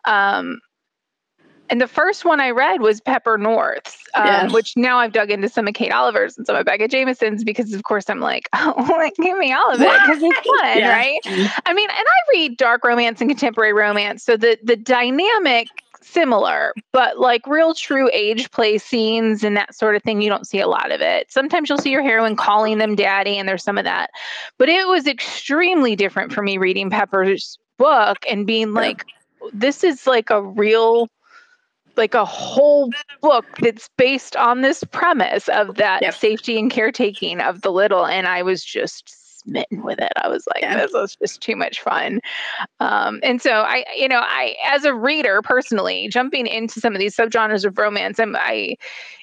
[0.06, 0.60] um,
[1.74, 4.54] and the first one I read was Pepper North's, um, yes.
[4.54, 7.74] which now I've dug into some of Kate Oliver's and some of Becca Jameson's because,
[7.74, 10.96] of course, I'm like, oh, give me all of it because it's fun, yeah.
[10.96, 11.20] right?
[11.66, 15.68] I mean, and I read dark romance and contemporary romance, so the the dynamic
[16.00, 20.46] similar, but like real true age play scenes and that sort of thing, you don't
[20.46, 21.32] see a lot of it.
[21.32, 24.12] Sometimes you'll see your heroine calling them daddy, and there's some of that.
[24.60, 29.08] But it was extremely different for me reading Pepper's book and being like,
[29.52, 31.10] this is like a real
[31.98, 32.90] like a whole
[33.22, 36.14] book that's based on this premise of that yep.
[36.14, 40.46] safety and caretaking of the little and i was just smitten with it i was
[40.54, 40.78] like yeah.
[40.78, 42.20] this was just too much fun
[42.80, 47.00] um, and so i you know i as a reader personally jumping into some of
[47.00, 48.76] these subgenres of romance i'm i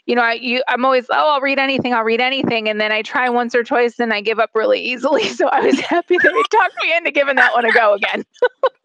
[0.06, 2.92] you know i you, i'm always oh i'll read anything i'll read anything and then
[2.92, 6.18] i try once or twice and i give up really easily so i was happy
[6.18, 8.24] that you talked me into giving that one a go again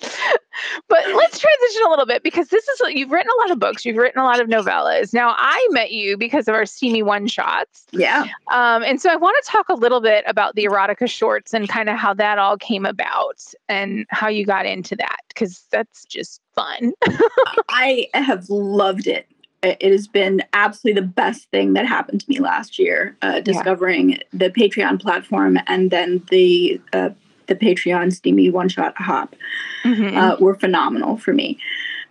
[0.00, 3.84] but let's transition a little bit because this is you've written a lot of books,
[3.84, 5.12] you've written a lot of novellas.
[5.12, 7.86] Now, I met you because of our steamy one shots.
[7.92, 8.26] Yeah.
[8.50, 11.68] Um, and so I want to talk a little bit about the erotica shorts and
[11.68, 16.04] kind of how that all came about and how you got into that because that's
[16.04, 16.92] just fun.
[17.68, 19.26] I have loved it
[19.64, 24.10] it has been absolutely the best thing that happened to me last year, uh, discovering
[24.10, 24.18] yeah.
[24.32, 27.10] the Patreon platform and then the uh,
[27.46, 29.34] the Patreon Steamy One Shot Hop
[29.82, 30.16] mm-hmm.
[30.16, 31.58] uh, were phenomenal for me.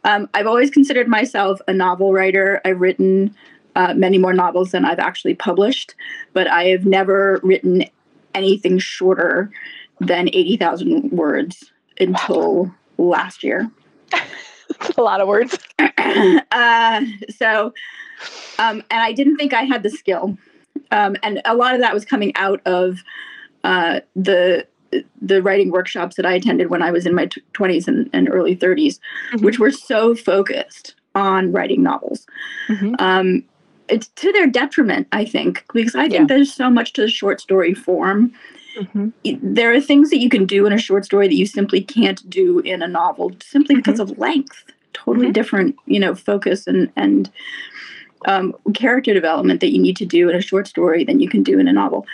[0.04, 2.62] Um, I've always considered myself a novel writer.
[2.66, 3.36] I've written
[3.76, 5.96] uh, many more novels than I've actually published,
[6.34, 7.86] but I have never written
[8.36, 9.50] anything shorter
[10.00, 12.66] than 80,000 words until
[12.98, 13.06] wow.
[13.06, 13.70] last year.
[14.98, 15.58] A lot of words.
[15.80, 17.74] uh, so,
[18.60, 20.38] um, and I didn't think I had the skill.
[20.92, 23.00] Um, and a lot of that was coming out of
[23.64, 24.68] uh, the
[25.22, 28.30] the writing workshops that I attended when I was in my t- 20s and, and
[28.30, 29.00] early 30s,
[29.32, 29.46] mm-hmm.
[29.46, 32.26] which were so focused on writing novels.
[32.68, 32.96] Mm-hmm.
[33.00, 33.44] Um,
[33.90, 36.26] it's to their detriment, I think, because I think yeah.
[36.26, 38.34] there's so much to the short story form.
[38.78, 39.10] Mm-hmm.
[39.54, 42.28] There are things that you can do in a short story that you simply can't
[42.30, 44.14] do in a novel, simply because mm-hmm.
[44.14, 44.64] of length.
[44.94, 45.34] Totally mm-hmm.
[45.34, 47.30] different, you know, focus and and
[48.26, 51.44] um, character development that you need to do in a short story than you can
[51.44, 52.06] do in a novel.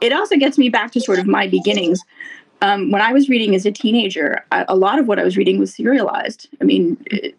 [0.00, 2.02] It also gets me back to sort of my beginnings.
[2.62, 5.36] Um, when I was reading as a teenager, I, a lot of what I was
[5.36, 6.48] reading was serialized.
[6.60, 7.34] I mean, it,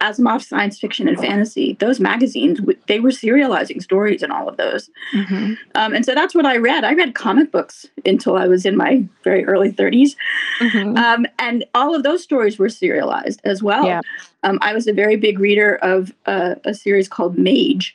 [0.00, 4.90] Asimov science fiction and fantasy, those magazines, they were serializing stories in all of those.
[5.14, 5.54] Mm-hmm.
[5.74, 6.84] Um, and so that's what I read.
[6.84, 10.16] I read comic books until I was in my very early 30s.
[10.60, 10.96] Mm-hmm.
[10.96, 13.84] Um, and all of those stories were serialized as well.
[13.84, 14.00] Yeah.
[14.42, 17.94] Um, I was a very big reader of uh, a series called Mage,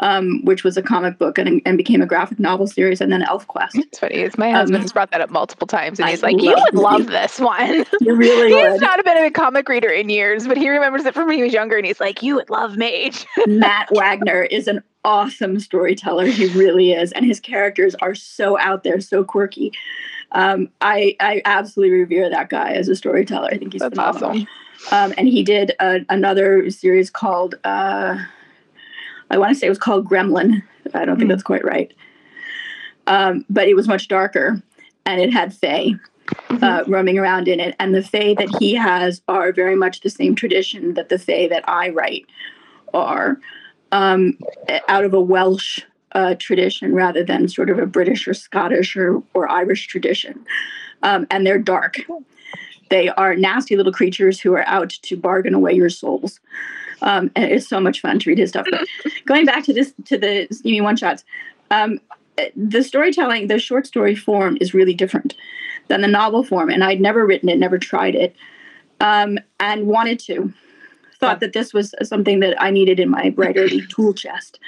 [0.00, 3.22] um, which was a comic book and, and became a graphic novel series, and then
[3.22, 3.70] ElfQuest.
[3.74, 4.16] It's funny.
[4.16, 6.54] It's my husband um, has brought that up multiple times, and I he's like, "You
[6.56, 8.80] would love this one." You really He's would.
[8.80, 11.52] not been a comic reader in years, but he remembers it from when he was
[11.52, 16.26] younger, and he's like, "You would love Mage." Matt Wagner is an awesome storyteller.
[16.26, 19.72] He really is, and his characters are so out there, so quirky.
[20.32, 23.48] Um, I I absolutely revere that guy as a storyteller.
[23.50, 24.30] I think he's That's phenomenal.
[24.30, 24.46] Awesome.
[24.90, 27.54] Um, and he did a, another series called.
[27.64, 28.18] Uh,
[29.30, 30.62] I want to say it was called Gremlin.
[30.92, 31.32] I don't think mm.
[31.32, 31.92] that's quite right.
[33.06, 34.62] Um, but it was much darker
[35.06, 35.94] and it had Fae
[36.26, 36.64] mm-hmm.
[36.64, 37.74] uh, roaming around in it.
[37.78, 41.48] And the Fae that he has are very much the same tradition that the Fae
[41.48, 42.26] that I write
[42.92, 43.38] are
[43.92, 44.38] um,
[44.88, 45.80] out of a Welsh
[46.12, 50.44] uh, tradition rather than sort of a British or Scottish or, or Irish tradition.
[51.02, 51.96] Um, and they're dark.
[52.90, 56.40] They are nasty little creatures who are out to bargain away your souls.
[57.04, 58.66] Um, and it's so much fun to read his stuff.
[58.70, 58.86] But
[59.26, 61.24] going back to this, to the steamy one shots,
[61.70, 62.00] um,
[62.56, 65.34] the storytelling, the short story form is really different
[65.88, 66.70] than the novel form.
[66.70, 68.34] And I'd never written it, never tried it,
[69.00, 70.52] um, and wanted to
[71.24, 74.58] thought that this was something that I needed in my writerly tool chest.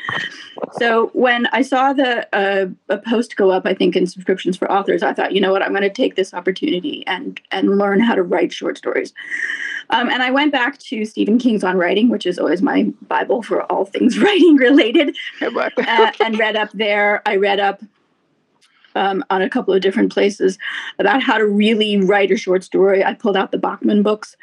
[0.78, 4.70] So when I saw the uh, a post go up, I think in subscriptions for
[4.70, 8.00] authors, I thought, you know what, I'm going to take this opportunity and and learn
[8.00, 9.12] how to write short stories.
[9.90, 13.42] Um, and I went back to Stephen King's On Writing, which is always my bible
[13.42, 17.22] for all things writing related, uh, and read up there.
[17.26, 17.82] I read up
[18.96, 20.58] um, on a couple of different places
[20.98, 23.04] about how to really write a short story.
[23.04, 24.36] I pulled out the Bachman books.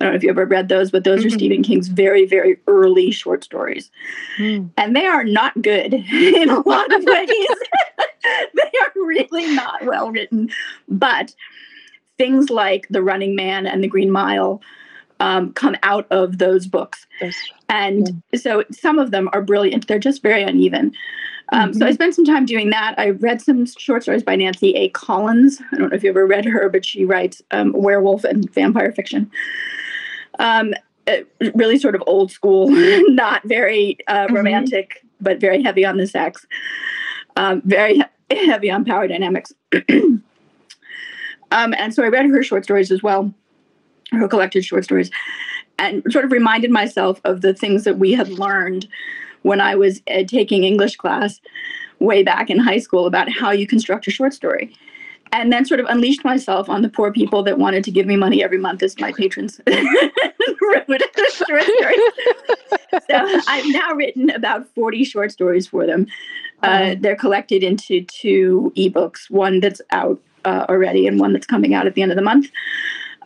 [0.00, 1.28] I don't know if you ever read those, but those mm-hmm.
[1.28, 3.90] are Stephen King's very, very early short stories.
[4.38, 4.70] Mm.
[4.76, 7.28] And they are not good in a lot of ways.
[8.54, 10.50] they are really not well written.
[10.88, 11.34] But
[12.18, 14.60] things like The Running Man and The Green Mile
[15.20, 17.06] um, come out of those books.
[17.68, 18.40] And yeah.
[18.40, 19.86] so some of them are brilliant.
[19.86, 20.92] They're just very uneven.
[21.52, 21.78] Um, mm-hmm.
[21.78, 21.94] So I mm-hmm.
[21.94, 22.94] spent some time doing that.
[22.98, 24.88] I read some short stories by Nancy A.
[24.90, 25.60] Collins.
[25.72, 28.92] I don't know if you ever read her, but she writes um, werewolf and vampire
[28.92, 29.30] fiction.
[30.38, 30.74] Um,
[31.54, 32.68] really sort of old school,
[33.08, 34.34] not very uh, mm-hmm.
[34.34, 36.46] romantic, but very heavy on the sex.
[37.36, 39.52] Um, very he- heavy on power dynamics.
[41.50, 43.32] Um, and so I read her short stories as well,
[44.12, 45.10] her collected short stories,
[45.78, 48.86] and sort of reminded myself of the things that we had learned
[49.42, 51.40] when I was uh, taking English class
[51.98, 54.74] way back in high school about how you construct a short story.
[55.32, 58.16] And then sort of unleashed myself on the poor people that wanted to give me
[58.16, 60.88] money every month as my patrons wrote
[61.32, 62.00] short stories.
[63.08, 66.06] so I've now written about 40 short stories for them.
[66.62, 71.74] Uh, they're collected into two ebooks, one that's out uh, already and one that's coming
[71.74, 72.50] out at the end of the month.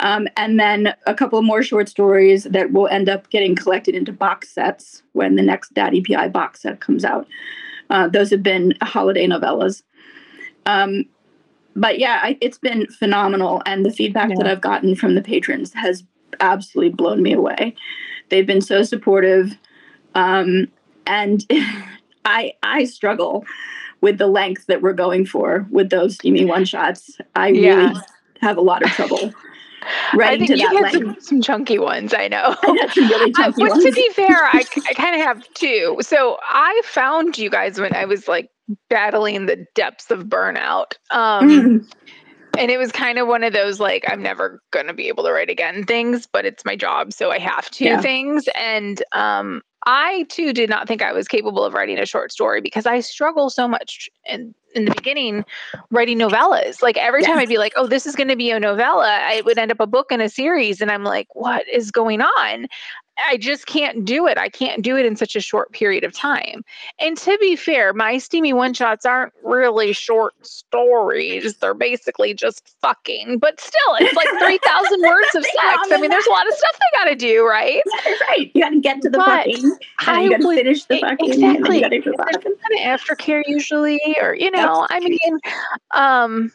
[0.00, 4.12] Um, and then a couple more short stories that will end up getting collected into
[4.12, 7.28] box sets when the next Daddy PI box set comes out.
[7.90, 9.82] Uh, those have been holiday novellas.
[10.66, 11.04] Um,
[11.76, 13.62] but yeah, I, it's been phenomenal.
[13.66, 14.36] And the feedback yeah.
[14.38, 16.04] that I've gotten from the patrons has
[16.40, 17.74] absolutely blown me away.
[18.30, 19.56] They've been so supportive.
[20.14, 20.68] Um,
[21.06, 21.44] and
[22.24, 23.44] I, I struggle
[24.00, 27.18] with the length that we're going for with those steamy one shots.
[27.36, 27.94] I really
[28.40, 29.32] have a lot of trouble
[30.14, 32.14] Right I think you had some, some, chunky ones.
[32.14, 32.56] I know.
[32.62, 33.84] I really uh, but ones.
[33.84, 35.98] to be fair, I, I kind of have two.
[36.00, 38.50] So I found you guys when I was like
[38.88, 40.94] battling the depths of burnout.
[41.10, 41.92] Um, mm.
[42.56, 45.24] And it was kind of one of those like, I'm never going to be able
[45.24, 47.12] to write again things, but it's my job.
[47.12, 48.00] So I have to yeah.
[48.00, 48.44] things.
[48.56, 52.60] And um, I too did not think I was capable of writing a short story
[52.60, 55.44] because I struggle so much in, in the beginning
[55.90, 56.82] writing novellas.
[56.82, 57.28] Like every yes.
[57.28, 59.70] time I'd be like, oh, this is going to be a novella, I would end
[59.70, 60.80] up a book and a series.
[60.80, 62.66] And I'm like, what is going on?
[63.18, 64.38] I just can't do it.
[64.38, 66.64] I can't do it in such a short period of time.
[66.98, 71.56] And to be fair, my steamy one shots aren't really short stories.
[71.56, 73.38] They're basically just fucking.
[73.38, 75.88] But still, it's like 3,000 words of sex.
[75.92, 77.82] I mean, there's a lot of stuff they got to do, right?
[78.28, 78.50] Right.
[78.54, 79.78] You got to get to the but fucking.
[80.06, 81.32] And you got to finish the fucking.
[81.32, 81.80] Exactly.
[81.80, 85.38] There's some kind of aftercare usually, or, you know, I mean,
[85.92, 86.52] um,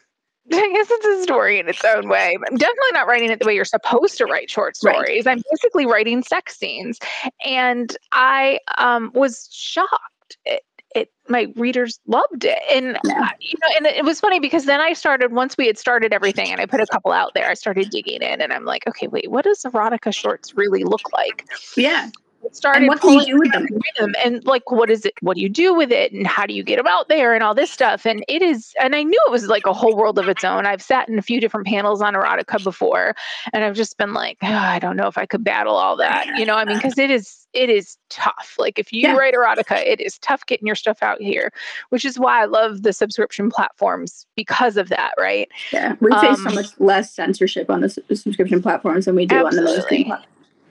[0.52, 2.36] I guess it's a story in its own way.
[2.36, 5.24] I'm definitely not writing it the way you're supposed to write short stories.
[5.24, 5.36] Right.
[5.38, 6.98] I'm basically writing sex scenes.
[7.44, 10.38] And I um, was shocked.
[10.44, 10.62] It,
[10.94, 13.30] it my readers loved it and yeah.
[13.40, 16.50] you know and it was funny because then i started once we had started everything
[16.50, 19.06] and i put a couple out there i started digging in and i'm like okay
[19.06, 22.10] wait what does erotica shorts really look like yeah
[22.52, 23.66] started and what do you do with them?
[23.98, 24.12] them?
[24.24, 26.62] and like what is it what do you do with it and how do you
[26.62, 29.30] get them out there and all this stuff and it is and i knew it
[29.30, 32.02] was like a whole world of its own i've sat in a few different panels
[32.02, 33.14] on erotica before
[33.52, 36.26] and i've just been like oh, i don't know if i could battle all that
[36.38, 39.16] you know i mean because it is it is tough like if you yeah.
[39.16, 41.52] write erotica it is tough getting your stuff out here
[41.88, 46.38] which is why i love the subscription platforms because of that right yeah we face
[46.38, 49.58] um, so much less censorship on the subscription platforms than we do absolutely.
[49.58, 50.26] on the mainstream platforms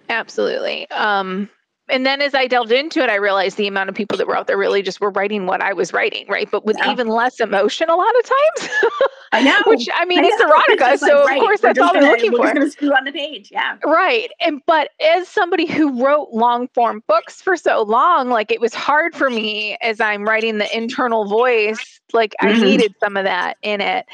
[0.09, 0.89] Absolutely.
[0.89, 1.49] Um,
[1.89, 4.37] and then as I delved into it, I realized the amount of people that were
[4.37, 6.49] out there really just were writing what I was writing, right?
[6.49, 6.91] But with yeah.
[6.91, 8.73] even less emotion a lot of times.
[9.31, 9.59] I know.
[9.65, 12.31] Which I mean, I it's erotica, it's so like, of course that's all they're looking
[12.31, 12.53] we're for.
[12.55, 13.77] We're just screw on the page, yeah.
[13.85, 18.61] Right, and but as somebody who wrote long form books for so long, like it
[18.61, 21.99] was hard for me as I'm writing the internal voice.
[22.13, 22.55] Like mm-hmm.
[22.55, 24.05] I needed some of that in it.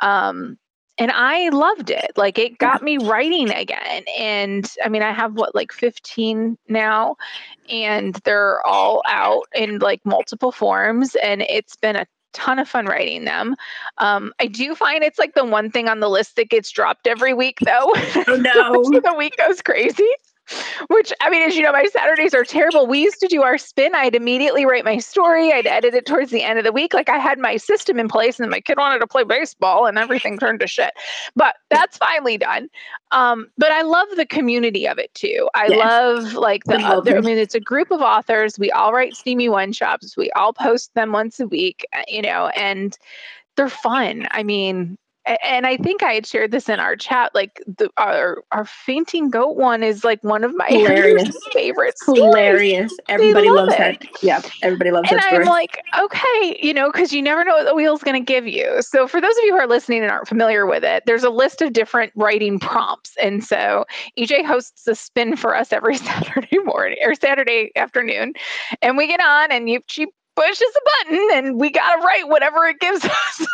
[0.00, 0.58] Um,
[0.98, 2.12] and I loved it.
[2.16, 4.04] Like it got me writing again.
[4.18, 7.16] And I mean, I have what, like 15 now,
[7.68, 11.14] and they're all out in like multiple forms.
[11.16, 13.56] And it's been a ton of fun writing them.
[13.98, 17.06] Um, I do find it's like the one thing on the list that gets dropped
[17.06, 17.92] every week, though.
[17.94, 19.00] Oh, no.
[19.00, 20.08] the week goes crazy.
[20.88, 22.86] Which I mean, as you know, my Saturdays are terrible.
[22.86, 23.94] We used to do our spin.
[23.94, 25.52] I'd immediately write my story.
[25.52, 26.94] I'd edit it towards the end of the week.
[26.94, 29.98] Like I had my system in place, and my kid wanted to play baseball, and
[29.98, 30.92] everything turned to shit.
[31.34, 32.68] But that's finally done.
[33.10, 35.48] Um, but I love the community of it too.
[35.54, 35.78] I yes.
[35.78, 36.76] love like the.
[36.76, 38.58] Other, I mean, it's a group of authors.
[38.58, 40.16] We all write steamy one shots.
[40.16, 41.84] We all post them once a week.
[41.96, 42.96] Uh, you know, and
[43.56, 44.28] they're fun.
[44.30, 44.96] I mean,
[45.42, 47.34] and I think I had shared this in our chat.
[47.34, 52.02] Like the our our fainting goat one is like one of my hilarious favorites.
[52.04, 52.96] Hilarious.
[53.08, 53.78] Everybody loves it.
[53.78, 54.22] that.
[54.22, 55.44] Yeah, everybody loves and that story.
[55.44, 58.46] I'm like, okay, you know, because you never know what the wheel's going to give
[58.46, 58.80] you.
[58.82, 61.30] So for those of you who are listening and aren't familiar with it, there's a
[61.30, 63.84] list of different writing prompts, and so
[64.18, 68.34] EJ hosts a spin for us every Saturday morning or Saturday afternoon,
[68.82, 72.28] and we get on and you she pushes a button and we got to write
[72.28, 73.46] whatever it gives us.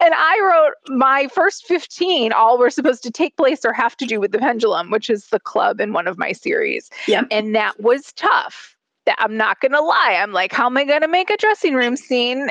[0.00, 4.06] and I wrote my first 15, all were supposed to take place or have to
[4.06, 6.90] do with the pendulum, which is the club in one of my series.
[7.08, 7.28] Yep.
[7.30, 8.76] And that was tough.
[9.06, 10.18] That I'm not going to lie.
[10.18, 12.48] I'm like, how am I going to make a dressing room scene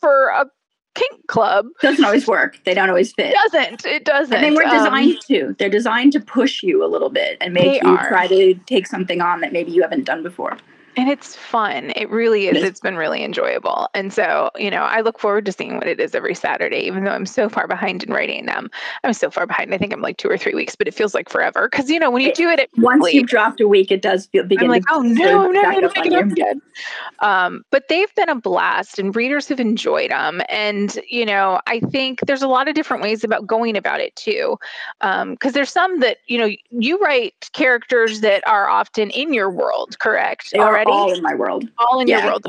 [0.00, 0.46] for a
[0.94, 1.66] kink club?
[1.82, 2.60] Doesn't always work.
[2.62, 3.30] They don't always fit.
[3.30, 3.86] It doesn't.
[3.86, 4.32] It doesn't.
[4.32, 5.56] And they were designed um, to.
[5.58, 8.08] They're designed to push you a little bit and make you are.
[8.08, 10.56] try to take something on that maybe you haven't done before
[10.96, 11.92] and it's fun.
[11.94, 12.62] It really is.
[12.62, 13.88] It's been really enjoyable.
[13.94, 17.04] And so, you know, I look forward to seeing what it is every Saturday, even
[17.04, 18.70] though I'm so far behind in writing them.
[19.04, 19.72] I'm so far behind.
[19.72, 21.68] I think I'm like two or three weeks, but it feels like forever.
[21.68, 24.26] Cause you know, when you do it, it once you've dropped a week, it does
[24.26, 24.64] feel begin.
[24.64, 26.62] I'm like, oh no, I'm never gonna make it up again.
[27.20, 30.42] Um, but they've been a blast and readers have enjoyed them.
[30.48, 34.16] And, you know, I think there's a lot of different ways about going about it
[34.16, 34.58] too.
[35.02, 39.50] Um, cause there's some that, you know, you write characters that are often in your
[39.50, 40.50] world, correct?
[40.50, 41.68] They already all in my world.
[41.78, 42.18] All in yeah.
[42.18, 42.46] your world.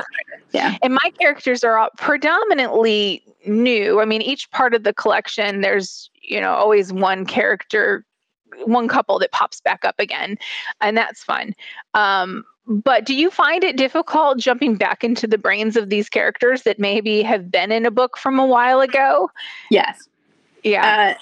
[0.52, 0.78] Yeah.
[0.82, 4.02] And my characters are all predominantly new.
[4.02, 8.06] I mean, each part of the collection, there's, you know, always one character,
[8.66, 10.38] one couple that pops back up again.
[10.82, 11.56] And that's fun.
[11.94, 16.64] Um, but do you find it difficult jumping back into the brains of these characters
[16.64, 19.30] that maybe have been in a book from a while ago?
[19.70, 20.08] Yes.
[20.64, 21.16] Yeah.
[21.18, 21.20] Uh,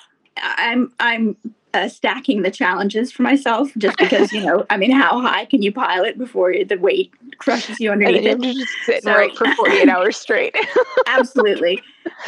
[0.57, 1.35] I'm I'm
[1.73, 5.61] uh, stacking the challenges for myself just because you know i mean how high can
[5.61, 9.35] you pile it before the weight crushes you underneath and it just sitting so, right
[9.37, 10.55] for 48 hours straight
[11.07, 11.81] absolutely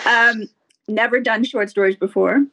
[0.06, 0.48] um,
[0.88, 2.46] never done short stories before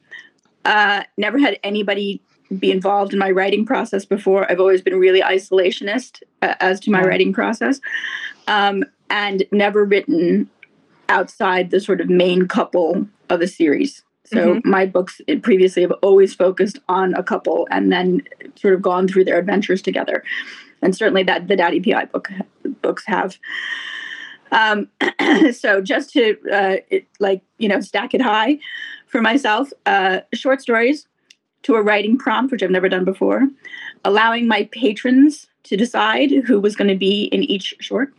[0.65, 2.21] Uh, never had anybody
[2.59, 4.51] be involved in my writing process before.
[4.51, 7.07] I've always been really isolationist uh, as to my yeah.
[7.07, 7.81] writing process,
[8.49, 10.49] um, and never written
[11.09, 14.03] outside the sort of main couple of a series.
[14.31, 14.71] So mm-hmm.
[14.71, 18.23] my books previously have always focused on a couple and then
[18.57, 20.23] sort of gone through their adventures together,
[20.83, 22.31] and certainly that the Daddy PI book
[22.83, 23.39] books have.
[24.51, 24.89] Um,
[25.53, 28.59] so just to uh, it, like you know stack it high
[29.07, 31.07] for myself, uh, short stories
[31.63, 33.49] to a writing prompt, which I've never done before,
[34.05, 38.15] allowing my patrons to decide who was going to be in each short.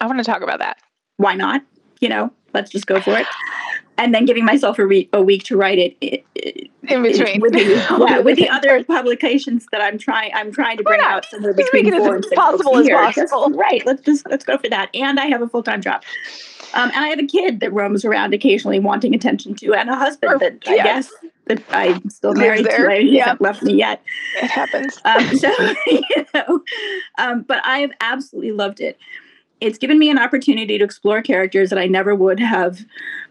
[0.00, 0.78] I want to talk about that.
[1.16, 1.62] Why not?
[2.00, 3.26] You know, let's just go for it.
[4.00, 6.24] And then giving myself a, re- a week to write it,
[6.88, 7.60] in between with the,
[8.08, 11.90] yeah, with the other publications that I'm trying I'm trying to bring out somewhere between
[11.92, 13.48] four and six possible as possible.
[13.48, 13.84] Just, right.
[13.84, 14.88] Let's just let's go for that.
[14.94, 16.02] And I have a full time job.
[16.72, 19.96] Um, and I have a kid that roams around occasionally wanting attention to, and a
[19.96, 21.12] husband that I guess
[21.46, 22.88] that I'm still married to.
[22.88, 23.26] I yep.
[23.26, 24.02] haven't left me yet.
[24.40, 24.98] It happens.
[25.04, 25.48] Um, so
[25.86, 26.62] you know,
[27.18, 28.98] um, but I have absolutely loved it.
[29.60, 32.84] It's given me an opportunity to explore characters that I never would have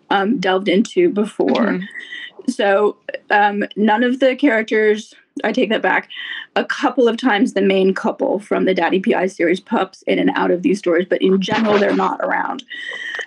[0.10, 1.48] um, delved into before.
[1.48, 2.52] Mm-hmm.
[2.52, 2.98] So
[3.30, 5.14] um, none of the characters
[5.44, 6.10] I take that back.
[6.56, 10.32] A couple of times the main couple from the Daddy PI series pops in and
[10.36, 12.64] out of these stories, but in general they're not around.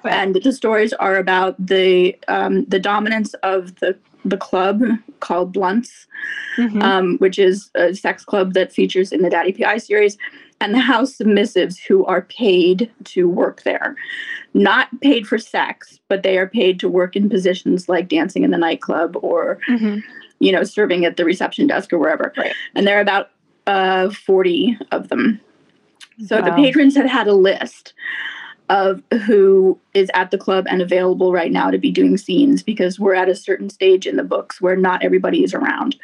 [0.05, 4.83] And the stories are about the um, the dominance of the the club
[5.21, 6.07] called Blunts,
[6.57, 6.83] mm-hmm.
[6.83, 10.17] um, which is a sex club that features in the Daddy PI series,
[10.63, 13.97] and the house submissives who are paid to work there.
[14.55, 18.51] Not paid for sex, but they are paid to work in positions like dancing in
[18.51, 20.01] the nightclub or mm-hmm
[20.43, 22.33] you know, serving at the reception desk or wherever.
[22.37, 22.53] Right.
[22.75, 23.31] And there are about
[23.69, 25.41] uh, 40 of them.
[26.27, 26.47] So wow.
[26.47, 27.95] the patrons have had a list
[28.69, 32.99] of who is at the club and available right now to be doing scenes because
[32.99, 35.95] we're at a certain stage in the books where not everybody is around.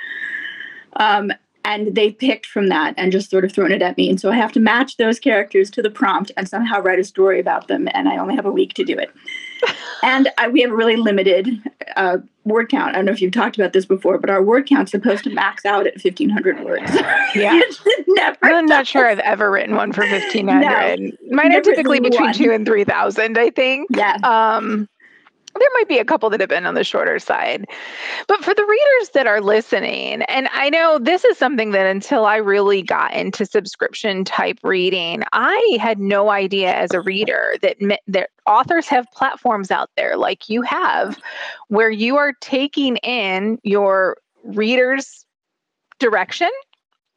[0.95, 1.33] Um,
[1.69, 4.09] and they picked from that and just sort of thrown it at me.
[4.09, 7.05] And so I have to match those characters to the prompt and somehow write a
[7.05, 7.89] story about them.
[7.93, 9.11] And I only have a week to do it.
[10.03, 11.47] and I, we have a really limited
[11.97, 12.93] uh, word count.
[12.93, 15.31] I don't know if you've talked about this before, but our word count's supposed to
[15.31, 16.91] max out at 1,500 words.
[17.35, 17.61] Yeah.
[18.07, 20.99] never I'm not sure I've ever written one for 1,500.
[20.99, 22.33] No, Mine are typically between one.
[22.33, 23.87] two and 3,000, I think.
[23.91, 24.17] Yeah.
[24.23, 24.89] Um,
[25.59, 27.67] there might be a couple that have been on the shorter side.
[28.27, 32.25] But for the readers that are listening, and I know this is something that until
[32.25, 37.77] I really got into subscription type reading, I had no idea as a reader that,
[38.07, 41.19] that authors have platforms out there like you have
[41.69, 45.27] where you are taking in your readers'
[45.99, 46.51] direction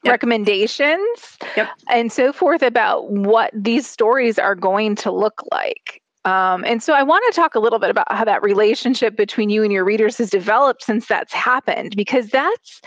[0.03, 0.13] Yep.
[0.13, 1.69] recommendations yep.
[1.87, 6.00] and so forth about what these stories are going to look like.
[6.23, 9.49] Um, and so I want to talk a little bit about how that relationship between
[9.49, 12.81] you and your readers has developed since that's happened, because that's,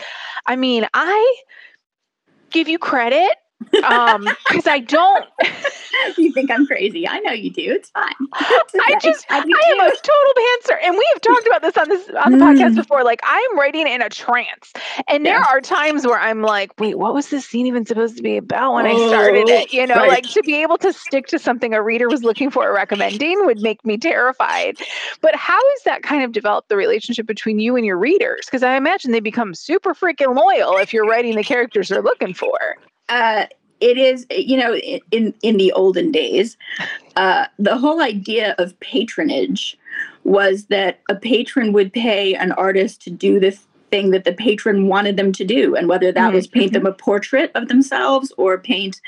[0.45, 1.35] I mean, I
[2.51, 3.35] give you credit
[3.83, 5.25] um because i don't
[6.17, 7.07] you think i'm crazy.
[7.07, 7.73] I know you do.
[7.73, 8.13] It's fine.
[8.65, 8.95] It's okay.
[8.95, 11.89] i just i, I am a total pantser and we have talked about this on
[11.89, 12.41] this on the mm.
[12.41, 13.03] podcast before.
[13.03, 14.73] Like i'm writing in a trance
[15.07, 18.23] and there are times where i'm like wait what was this scene even supposed to
[18.23, 19.73] be about when oh, i started it?
[19.73, 20.09] You know right.
[20.09, 23.45] like to be able to stick to something a reader was looking for or recommending
[23.45, 24.77] would make me terrified.
[25.21, 28.45] But how has that kind of developed the relationship between you and your readers?
[28.45, 32.33] Because i imagine they become super freaking loyal if you're writing the characters they're looking
[32.33, 32.57] for
[33.09, 33.45] uh,
[33.79, 34.75] it is you know
[35.11, 36.57] in in the olden days
[37.15, 39.77] uh, the whole idea of patronage
[40.23, 43.57] was that a patron would pay an artist to do the
[43.91, 46.35] thing that the patron wanted them to do and whether that mm-hmm.
[46.35, 46.91] was paint them mm-hmm.
[46.91, 48.99] a portrait of themselves or paint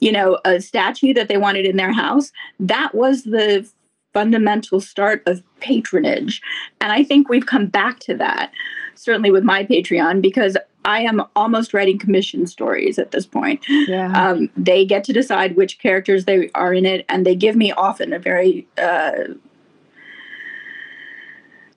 [0.00, 3.66] you know a statue that they wanted in their house that was the
[4.12, 6.42] fundamental start of patronage
[6.80, 8.50] and i think we've come back to that
[8.94, 10.56] certainly with my patreon because
[10.86, 13.64] I am almost writing commission stories at this point.
[13.68, 14.12] Yeah.
[14.12, 17.72] Um, they get to decide which characters they are in it, and they give me
[17.72, 19.34] often a very uh,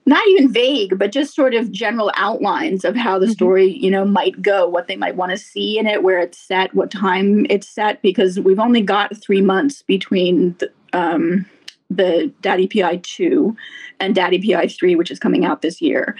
[0.06, 3.32] not even vague, but just sort of general outlines of how the mm-hmm.
[3.32, 6.38] story, you know, might go, what they might want to see in it, where it's
[6.38, 11.46] set, what time it's set, because we've only got three months between the, um,
[11.90, 13.56] the Daddy PI 2
[14.00, 16.16] and Daddy PI 3, which is coming out this year.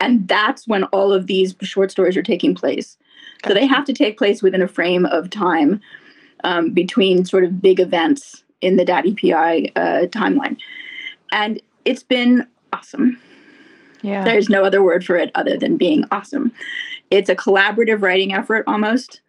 [0.00, 2.96] And that's when all of these short stories are taking place.
[3.46, 5.80] So they have to take place within a frame of time
[6.44, 10.56] um, between sort of big events in the Daddy PI uh, timeline.
[11.32, 13.20] And it's been awesome.
[14.02, 14.24] Yeah.
[14.24, 16.52] There's no other word for it other than being awesome.
[17.10, 19.20] It's a collaborative writing effort almost.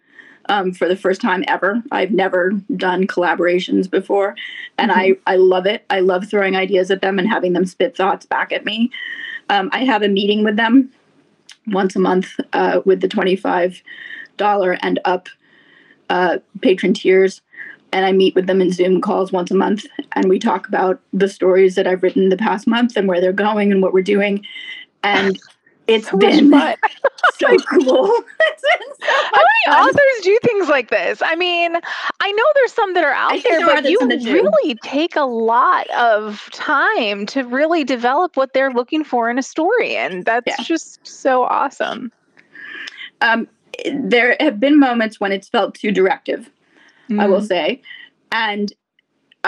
[0.47, 1.83] Um, for the first time ever.
[1.91, 4.35] I've never done collaborations before,
[4.79, 5.21] and mm-hmm.
[5.27, 5.85] I, I love it.
[5.91, 8.89] I love throwing ideas at them and having them spit thoughts back at me.
[9.49, 10.91] Um, I have a meeting with them
[11.67, 13.81] once a month uh, with the $25
[14.81, 15.27] and up
[16.09, 17.41] uh, patron tiers.
[17.91, 19.85] And I meet with them in Zoom calls once a month.
[20.13, 23.33] And we talk about the stories that I've written the past month and where they're
[23.33, 24.45] going and what we're doing.
[25.03, 25.39] And
[25.89, 28.07] it's so been so cool.
[28.07, 28.69] so
[29.01, 29.89] How many fun.
[29.89, 31.21] authors do things like this?
[31.21, 31.75] I mean,
[32.19, 33.99] I know there's some that are out there, there, but you
[34.31, 39.43] really take a lot of time to really develop what they're looking for in a
[39.43, 39.95] story.
[39.95, 40.63] And that's yeah.
[40.63, 42.11] just so awesome.
[43.21, 43.47] Um,
[43.93, 46.49] there have been moments when it's felt too directive,
[47.09, 47.19] mm.
[47.19, 47.47] I will mm.
[47.47, 47.81] say.
[48.31, 48.71] And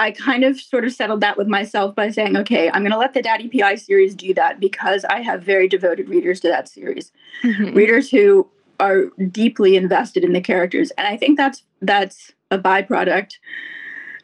[0.01, 2.97] I kind of sort of settled that with myself by saying, okay, I'm going to
[2.97, 6.67] let the Daddy PI series do that because I have very devoted readers to that
[6.67, 7.11] series.
[7.43, 7.75] Mm-hmm.
[7.75, 8.49] Readers who
[8.79, 10.89] are deeply invested in the characters.
[10.97, 13.33] And I think that's that's a byproduct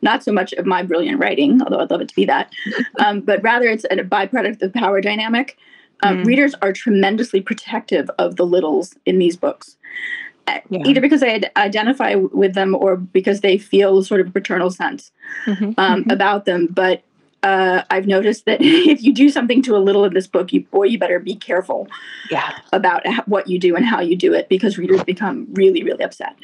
[0.01, 2.51] not so much of my brilliant writing, although I'd love it to be that,
[2.99, 5.57] um, but rather it's a byproduct of the power dynamic.
[6.03, 6.25] Um, mm.
[6.25, 9.77] Readers are tremendously protective of the littles in these books
[10.69, 10.83] yeah.
[10.85, 15.11] either because I identify with them or because they feel sort of a paternal sense
[15.45, 15.71] mm-hmm.
[15.77, 16.11] Um, mm-hmm.
[16.11, 16.67] about them.
[16.67, 17.03] But
[17.43, 20.61] uh, I've noticed that if you do something to a little in this book, you
[20.61, 21.87] boy, you better be careful
[22.31, 22.57] yeah.
[22.73, 26.35] about what you do and how you do it because readers become really, really upset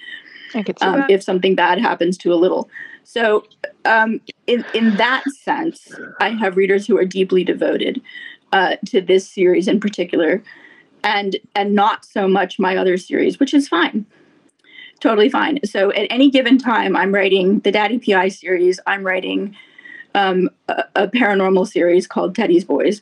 [0.82, 2.70] um, if something bad happens to a little.
[3.04, 3.46] So,
[3.86, 8.02] um, in in that sense, I have readers who are deeply devoted
[8.54, 10.42] uh, to this series in particular
[11.04, 14.06] and and not so much my other series, which is fine.
[15.00, 15.60] Totally fine.
[15.66, 18.80] So at any given time, I'm writing the Daddy PI series.
[18.88, 19.56] I'm writing
[20.16, 23.02] um, a, a, paranormal series called Teddy's Boys.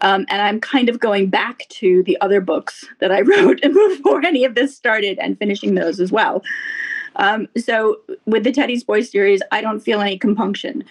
[0.00, 4.24] Um, and I'm kind of going back to the other books that I wrote before
[4.24, 6.42] any of this started and finishing those as well.
[7.16, 10.84] Um, so with the Teddy's Boys series, I don't feel any compunction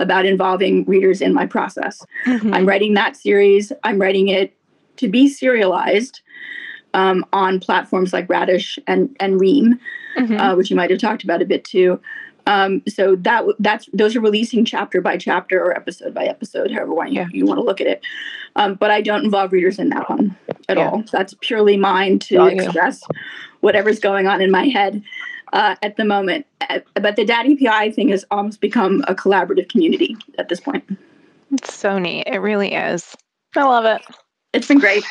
[0.00, 2.04] about involving readers in my process.
[2.26, 2.54] Mm-hmm.
[2.54, 3.72] I'm writing that series.
[3.84, 4.54] I'm writing it
[4.98, 6.20] to be serialized
[6.94, 9.78] um, on platforms like Radish and and Ream,
[10.16, 10.36] mm-hmm.
[10.36, 12.00] uh, which you might have talked about a bit too.
[12.46, 16.94] Um, so that that's those are releasing chapter by chapter or episode by episode, however
[16.94, 17.28] one you, yeah.
[17.30, 18.02] you want to look at it.
[18.56, 20.34] Um, but I don't involve readers in that one
[20.68, 20.88] at yeah.
[20.88, 21.04] all.
[21.12, 23.02] That's purely mine to express
[23.60, 25.02] whatever's going on in my head
[25.52, 26.46] uh, at the moment.
[26.68, 30.84] Uh, but the Daddy PI thing has almost become a collaborative community at this point.
[31.52, 32.24] It's so neat.
[32.26, 33.14] It really is.
[33.56, 34.02] I love it.
[34.58, 35.04] It's been great.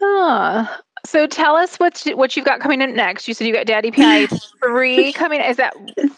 [0.00, 3.28] Ah, so tell us what you, what you've got coming in next.
[3.28, 4.26] You said you got Daddy PI
[4.62, 5.42] three coming.
[5.42, 5.74] Is that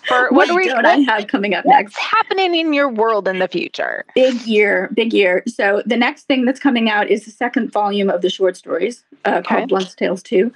[0.07, 0.73] for what, what are we?
[0.73, 1.97] What I have coming up next?
[1.97, 4.05] What's happening in your world in the future?
[4.15, 5.43] Big year, big year.
[5.49, 9.03] So the next thing that's coming out is the second volume of the short stories
[9.25, 9.43] uh, okay.
[9.43, 10.53] called Blunt's Tales two.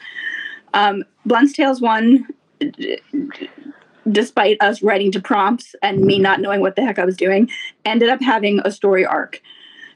[0.73, 2.29] Um, Blunt's Tales one.
[4.11, 7.51] Despite us writing to prompts and me not knowing what the heck I was doing,
[7.85, 9.43] ended up having a story arc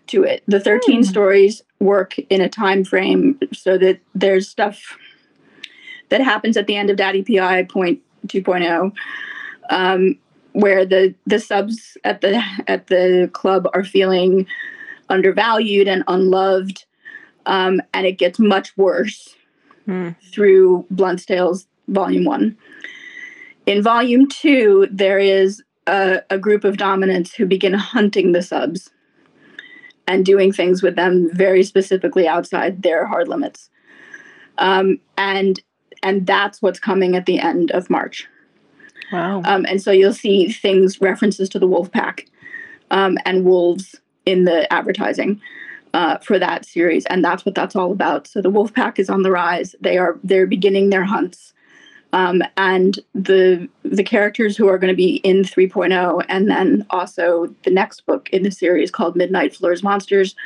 [0.08, 0.42] to it.
[0.46, 1.04] The 13 mm.
[1.04, 4.98] stories work in a time frame so that there's stuff
[6.08, 8.92] that happens at the end of Daddy PI point 2.0
[9.70, 10.18] um,
[10.52, 14.46] where the the subs at the at the club are feeling
[15.08, 16.84] undervalued and unloved
[17.46, 19.34] um, and it gets much worse
[19.86, 20.14] mm.
[20.32, 22.56] through Blunt's Tales volume 1.
[23.66, 28.90] In volume 2 there is a, a group of dominants who begin hunting the subs
[30.06, 33.70] and doing things with them very specifically outside their hard limits.
[34.58, 35.60] Um, and
[36.02, 38.28] and that's what's coming at the end of March.
[39.12, 39.42] Wow.
[39.44, 42.26] Um, and so you'll see things references to the wolf pack
[42.90, 43.96] um, and wolves
[44.26, 45.40] in the advertising
[45.94, 48.26] uh, for that series, and that's what that's all about.
[48.26, 49.74] So the wolf pack is on the rise.
[49.80, 51.53] They are they're beginning their hunts.
[52.14, 57.52] Um, and the the characters who are going to be in 3.0 and then also
[57.64, 60.36] the next book in the series called midnight floors monsters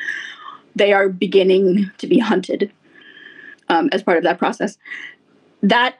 [0.78, 2.72] they are beginning to be hunted
[3.68, 4.78] um, as part of that process.
[5.62, 5.96] That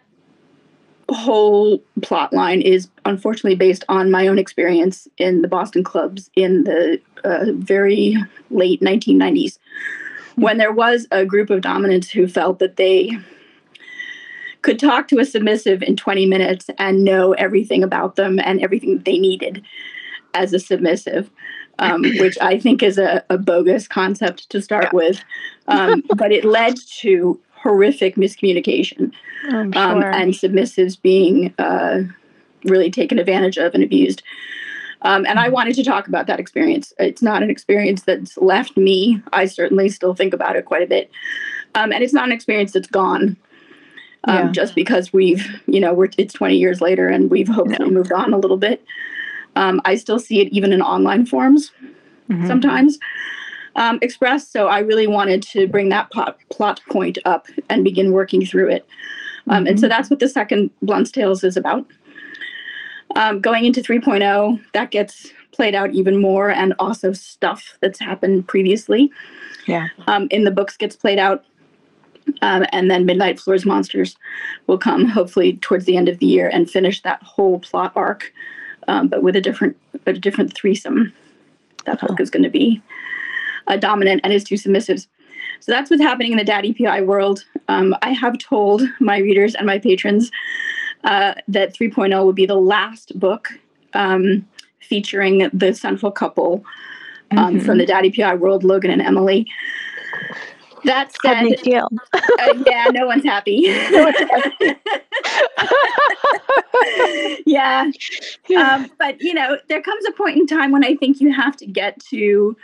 [1.11, 6.65] whole plot line is unfortunately based on my own experience in the boston clubs in
[6.65, 8.15] the uh, very
[8.51, 9.59] late 1990s
[10.37, 13.19] when there was a group of dominants who felt that they
[14.69, 18.99] could talk to a submissive in 20 minutes and know everything about them and everything
[18.99, 19.65] they needed
[20.35, 21.31] as a submissive,
[21.79, 24.91] um, which I think is a, a bogus concept to start yeah.
[24.93, 25.25] with.
[25.69, 29.11] Um, but it led to horrific miscommunication
[29.49, 32.03] um, and submissives being uh,
[32.65, 34.23] really taken advantage of and abused.
[35.01, 35.55] Um, and I mm-hmm.
[35.55, 36.93] wanted to talk about that experience.
[36.99, 39.23] It's not an experience that's left me.
[39.33, 41.11] I certainly still think about it quite a bit.
[41.75, 43.39] Um, and it's not an experience that's gone
[44.25, 44.53] um, yeah.
[44.53, 48.33] just because we've, you know, we're it's 20 years later and we've hopefully moved on
[48.33, 48.85] a little bit.
[49.57, 51.73] Um, I still see it even in online forms
[52.29, 52.47] mm-hmm.
[52.47, 52.99] sometimes.
[53.77, 54.47] um, Express.
[54.49, 58.71] So I really wanted to bring that plot, plot point up and begin working through
[58.71, 58.87] it.
[59.49, 59.67] Um, mm-hmm.
[59.69, 59.91] And so mm-hmm.
[59.91, 61.87] that's what the second Blunt's Tales is about.
[63.17, 68.47] Um, going into 3.0, that gets played out even more, and also stuff that's happened
[68.47, 69.11] previously.
[69.67, 69.89] Yeah.
[70.07, 71.45] Um, in the books gets played out.
[72.43, 74.17] Um, and then Midnight Floors Monsters
[74.67, 78.33] will come hopefully towards the end of the year and finish that whole plot arc,
[78.87, 79.77] um, but with a different
[80.07, 81.13] a different threesome.
[81.85, 82.23] That book oh.
[82.23, 82.83] is going to be
[83.67, 85.07] a dominant and his two submissives.
[85.61, 87.45] So that's what's happening in the Daddy PI world.
[87.69, 90.31] Um, I have told my readers and my patrons
[91.05, 93.49] uh, that 3.0 will be the last book
[93.95, 94.47] um,
[94.81, 96.65] featuring the central couple
[97.33, 97.67] um, mm-hmm.
[97.67, 99.47] from the Daddy PI world, Logan and Emily.
[100.85, 101.89] That said, deal.
[102.13, 103.69] uh, yeah, no one's happy.
[103.91, 104.75] no one's happy.
[107.47, 107.91] yeah.
[108.57, 111.57] Um, but, you know, there comes a point in time when I think you have
[111.57, 112.57] to get to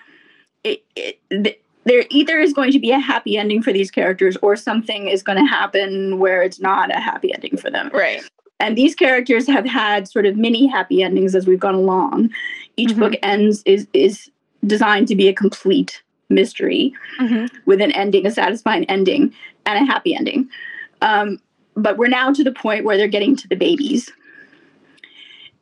[0.64, 4.56] it, it, there either is going to be a happy ending for these characters or
[4.56, 7.90] something is going to happen where it's not a happy ending for them.
[7.92, 8.22] Right.
[8.60, 12.30] And these characters have had sort of mini happy endings as we've gone along.
[12.76, 13.00] Each mm-hmm.
[13.00, 14.30] book ends is is
[14.66, 16.02] designed to be a complete
[16.34, 17.54] mystery mm-hmm.
[17.66, 19.34] with an ending, a satisfying ending,
[19.66, 20.48] and a happy ending.
[21.00, 21.40] Um,
[21.74, 24.10] but we're now to the point where they're getting to the babies.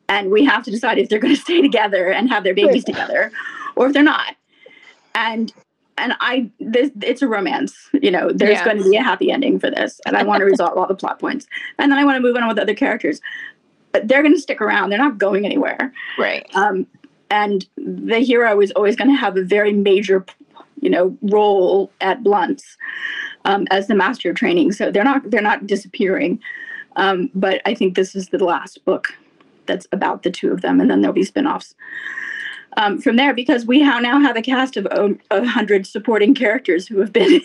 [0.09, 2.83] And we have to decide if they're going to stay together and have their babies
[2.87, 2.93] right.
[2.93, 3.31] together
[3.75, 4.35] or if they're not
[5.15, 5.53] and
[5.97, 7.89] and I this it's a romance.
[7.93, 10.45] You know, there's going to be a happy ending for this, and I want to
[10.49, 11.45] resolve all the plot points,
[11.77, 13.21] and then I want to move on with other characters.
[13.91, 14.89] But they're going to stick around.
[14.89, 15.93] They're not going anywhere.
[16.17, 16.49] Right.
[16.55, 16.87] Um,
[17.29, 20.25] and the hero is always going to have a very major,
[20.83, 22.77] you know, role at Blunts
[23.45, 24.71] um, as the master of training.
[24.71, 26.39] So they're not they're not disappearing.
[26.95, 29.13] Um, but I think this is the last book
[29.65, 31.73] that's about the two of them, and then there'll be spin-offs
[32.77, 34.87] um, from there because we now have a cast of
[35.31, 37.41] a hundred supporting characters who have been in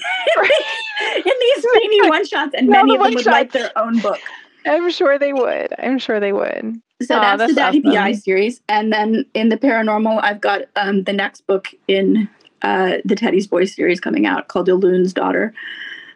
[1.24, 4.18] these mini one shots, and many of them would like their own book.
[4.66, 5.72] I'm sure they would.
[5.78, 6.80] I'm sure they would.
[7.02, 7.92] So oh, that's, that's, the Daddy awesome.
[7.92, 12.28] PI series, and then in the paranormal, I've got um, the next book in
[12.62, 15.52] uh, the Teddy's Boys series coming out called Elun's Daughter,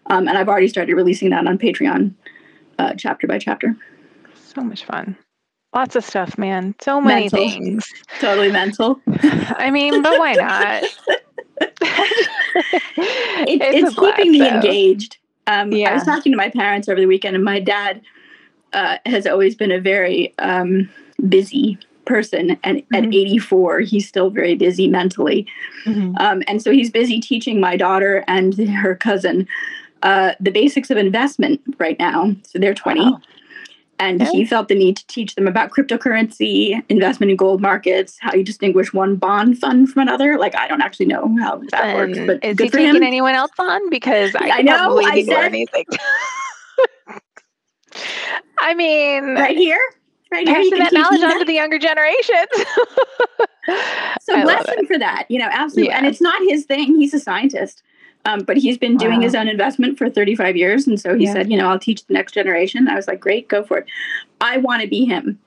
[0.07, 2.13] um, and I've already started releasing that on Patreon,
[2.79, 3.77] uh, chapter by chapter.
[4.35, 5.17] So much fun.
[5.75, 6.75] Lots of stuff, man.
[6.81, 7.39] So many mental.
[7.39, 7.87] things.
[8.21, 9.01] Totally mental.
[9.09, 10.83] I mean, but why not?
[13.47, 15.17] it, it's, it's keeping me engaged.
[15.47, 15.91] Um, yeah.
[15.91, 18.03] I was talking to my parents over the weekend, and my dad
[18.73, 20.89] uh, has always been a very um,
[21.29, 22.59] busy person.
[22.63, 22.95] And mm-hmm.
[22.95, 25.47] at 84, he's still very busy mentally.
[25.85, 26.17] Mm-hmm.
[26.19, 29.47] Um, and so he's busy teaching my daughter and her cousin
[30.03, 32.35] uh, the basics of investment right now.
[32.45, 33.01] So they're 20.
[33.01, 33.21] Wow
[34.03, 34.31] and okay.
[34.33, 38.43] he felt the need to teach them about cryptocurrency, investment in gold markets, how you
[38.43, 40.39] distinguish one bond fund from another.
[40.39, 43.03] Like I don't actually know how that works, but is he taking him.
[43.05, 43.91] anyone else on?
[43.91, 45.85] Because I, I know I said anything.
[48.59, 49.81] I mean, right here,
[50.33, 52.49] right passing that knowledge on to the younger generations.
[54.21, 55.27] so bless him for that.
[55.29, 55.91] You know, absolutely.
[55.91, 55.99] Yeah.
[55.99, 56.97] And it's not his thing.
[56.97, 57.83] He's a scientist.
[58.25, 59.23] Um, but he's been doing wow.
[59.23, 60.87] his own investment for 35 years.
[60.87, 61.33] And so he yeah.
[61.33, 62.87] said, you know, I'll teach the next generation.
[62.87, 63.87] I was like, great, go for it.
[64.41, 65.41] I want to be him.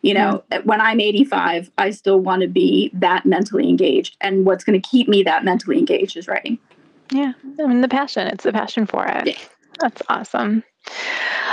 [0.00, 0.60] You know, yeah.
[0.60, 4.16] when I'm 85, I still want to be that mentally engaged.
[4.22, 6.58] And what's going to keep me that mentally engaged is writing.
[7.10, 7.34] Yeah.
[7.60, 9.26] I mean, the passion, it's the passion for it.
[9.26, 9.38] Yeah.
[9.80, 10.64] That's awesome.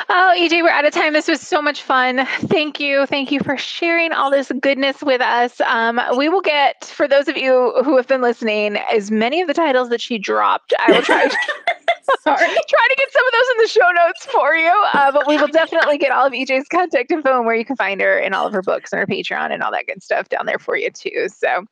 [0.10, 1.14] Oh, EJ, we're out of time.
[1.14, 2.26] This was so much fun.
[2.42, 3.06] Thank you.
[3.06, 5.62] Thank you for sharing all this goodness with us.
[5.62, 9.48] Um, we will get, for those of you who have been listening, as many of
[9.48, 10.74] the titles that she dropped.
[10.80, 11.30] I will try.
[12.24, 12.38] Sorry.
[12.38, 14.86] Try to get some of those in the show notes for you.
[14.94, 17.76] Uh, but we will definitely get all of EJ's contact info and where you can
[17.76, 20.30] find her and all of her books and her Patreon and all that good stuff
[20.30, 21.28] down there for you too.
[21.36, 21.66] So,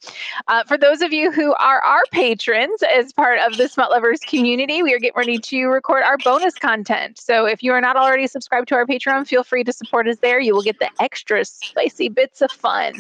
[0.48, 4.20] uh, for those of you who are our patrons as part of the Smut Lovers
[4.20, 7.20] community, we are getting ready to record our bonus content.
[7.20, 10.18] So, if you are not already subscribed to our Patreon, feel free to support us
[10.18, 10.40] there.
[10.40, 12.94] You will get the extra spicy bits of fun.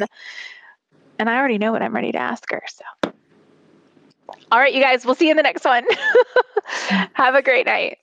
[1.19, 2.63] And I already know what I'm ready to ask her.
[2.67, 2.98] So.
[4.51, 5.85] All right, you guys, we'll see you in the next one.
[7.13, 7.99] Have a great night.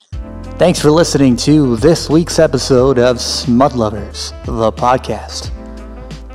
[0.59, 5.51] Thanks for listening to this week's episode of Smut Lovers, the podcast.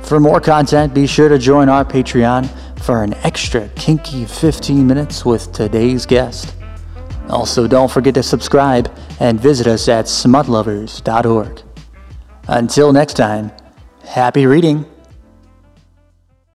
[0.04, 2.48] For more content, be sure to join our Patreon
[2.80, 6.54] for an extra kinky 15 minutes with today's guest.
[7.30, 11.62] Also, don't forget to subscribe and visit us at smutlovers.org.
[12.48, 13.50] Until next time,
[14.04, 14.84] happy reading.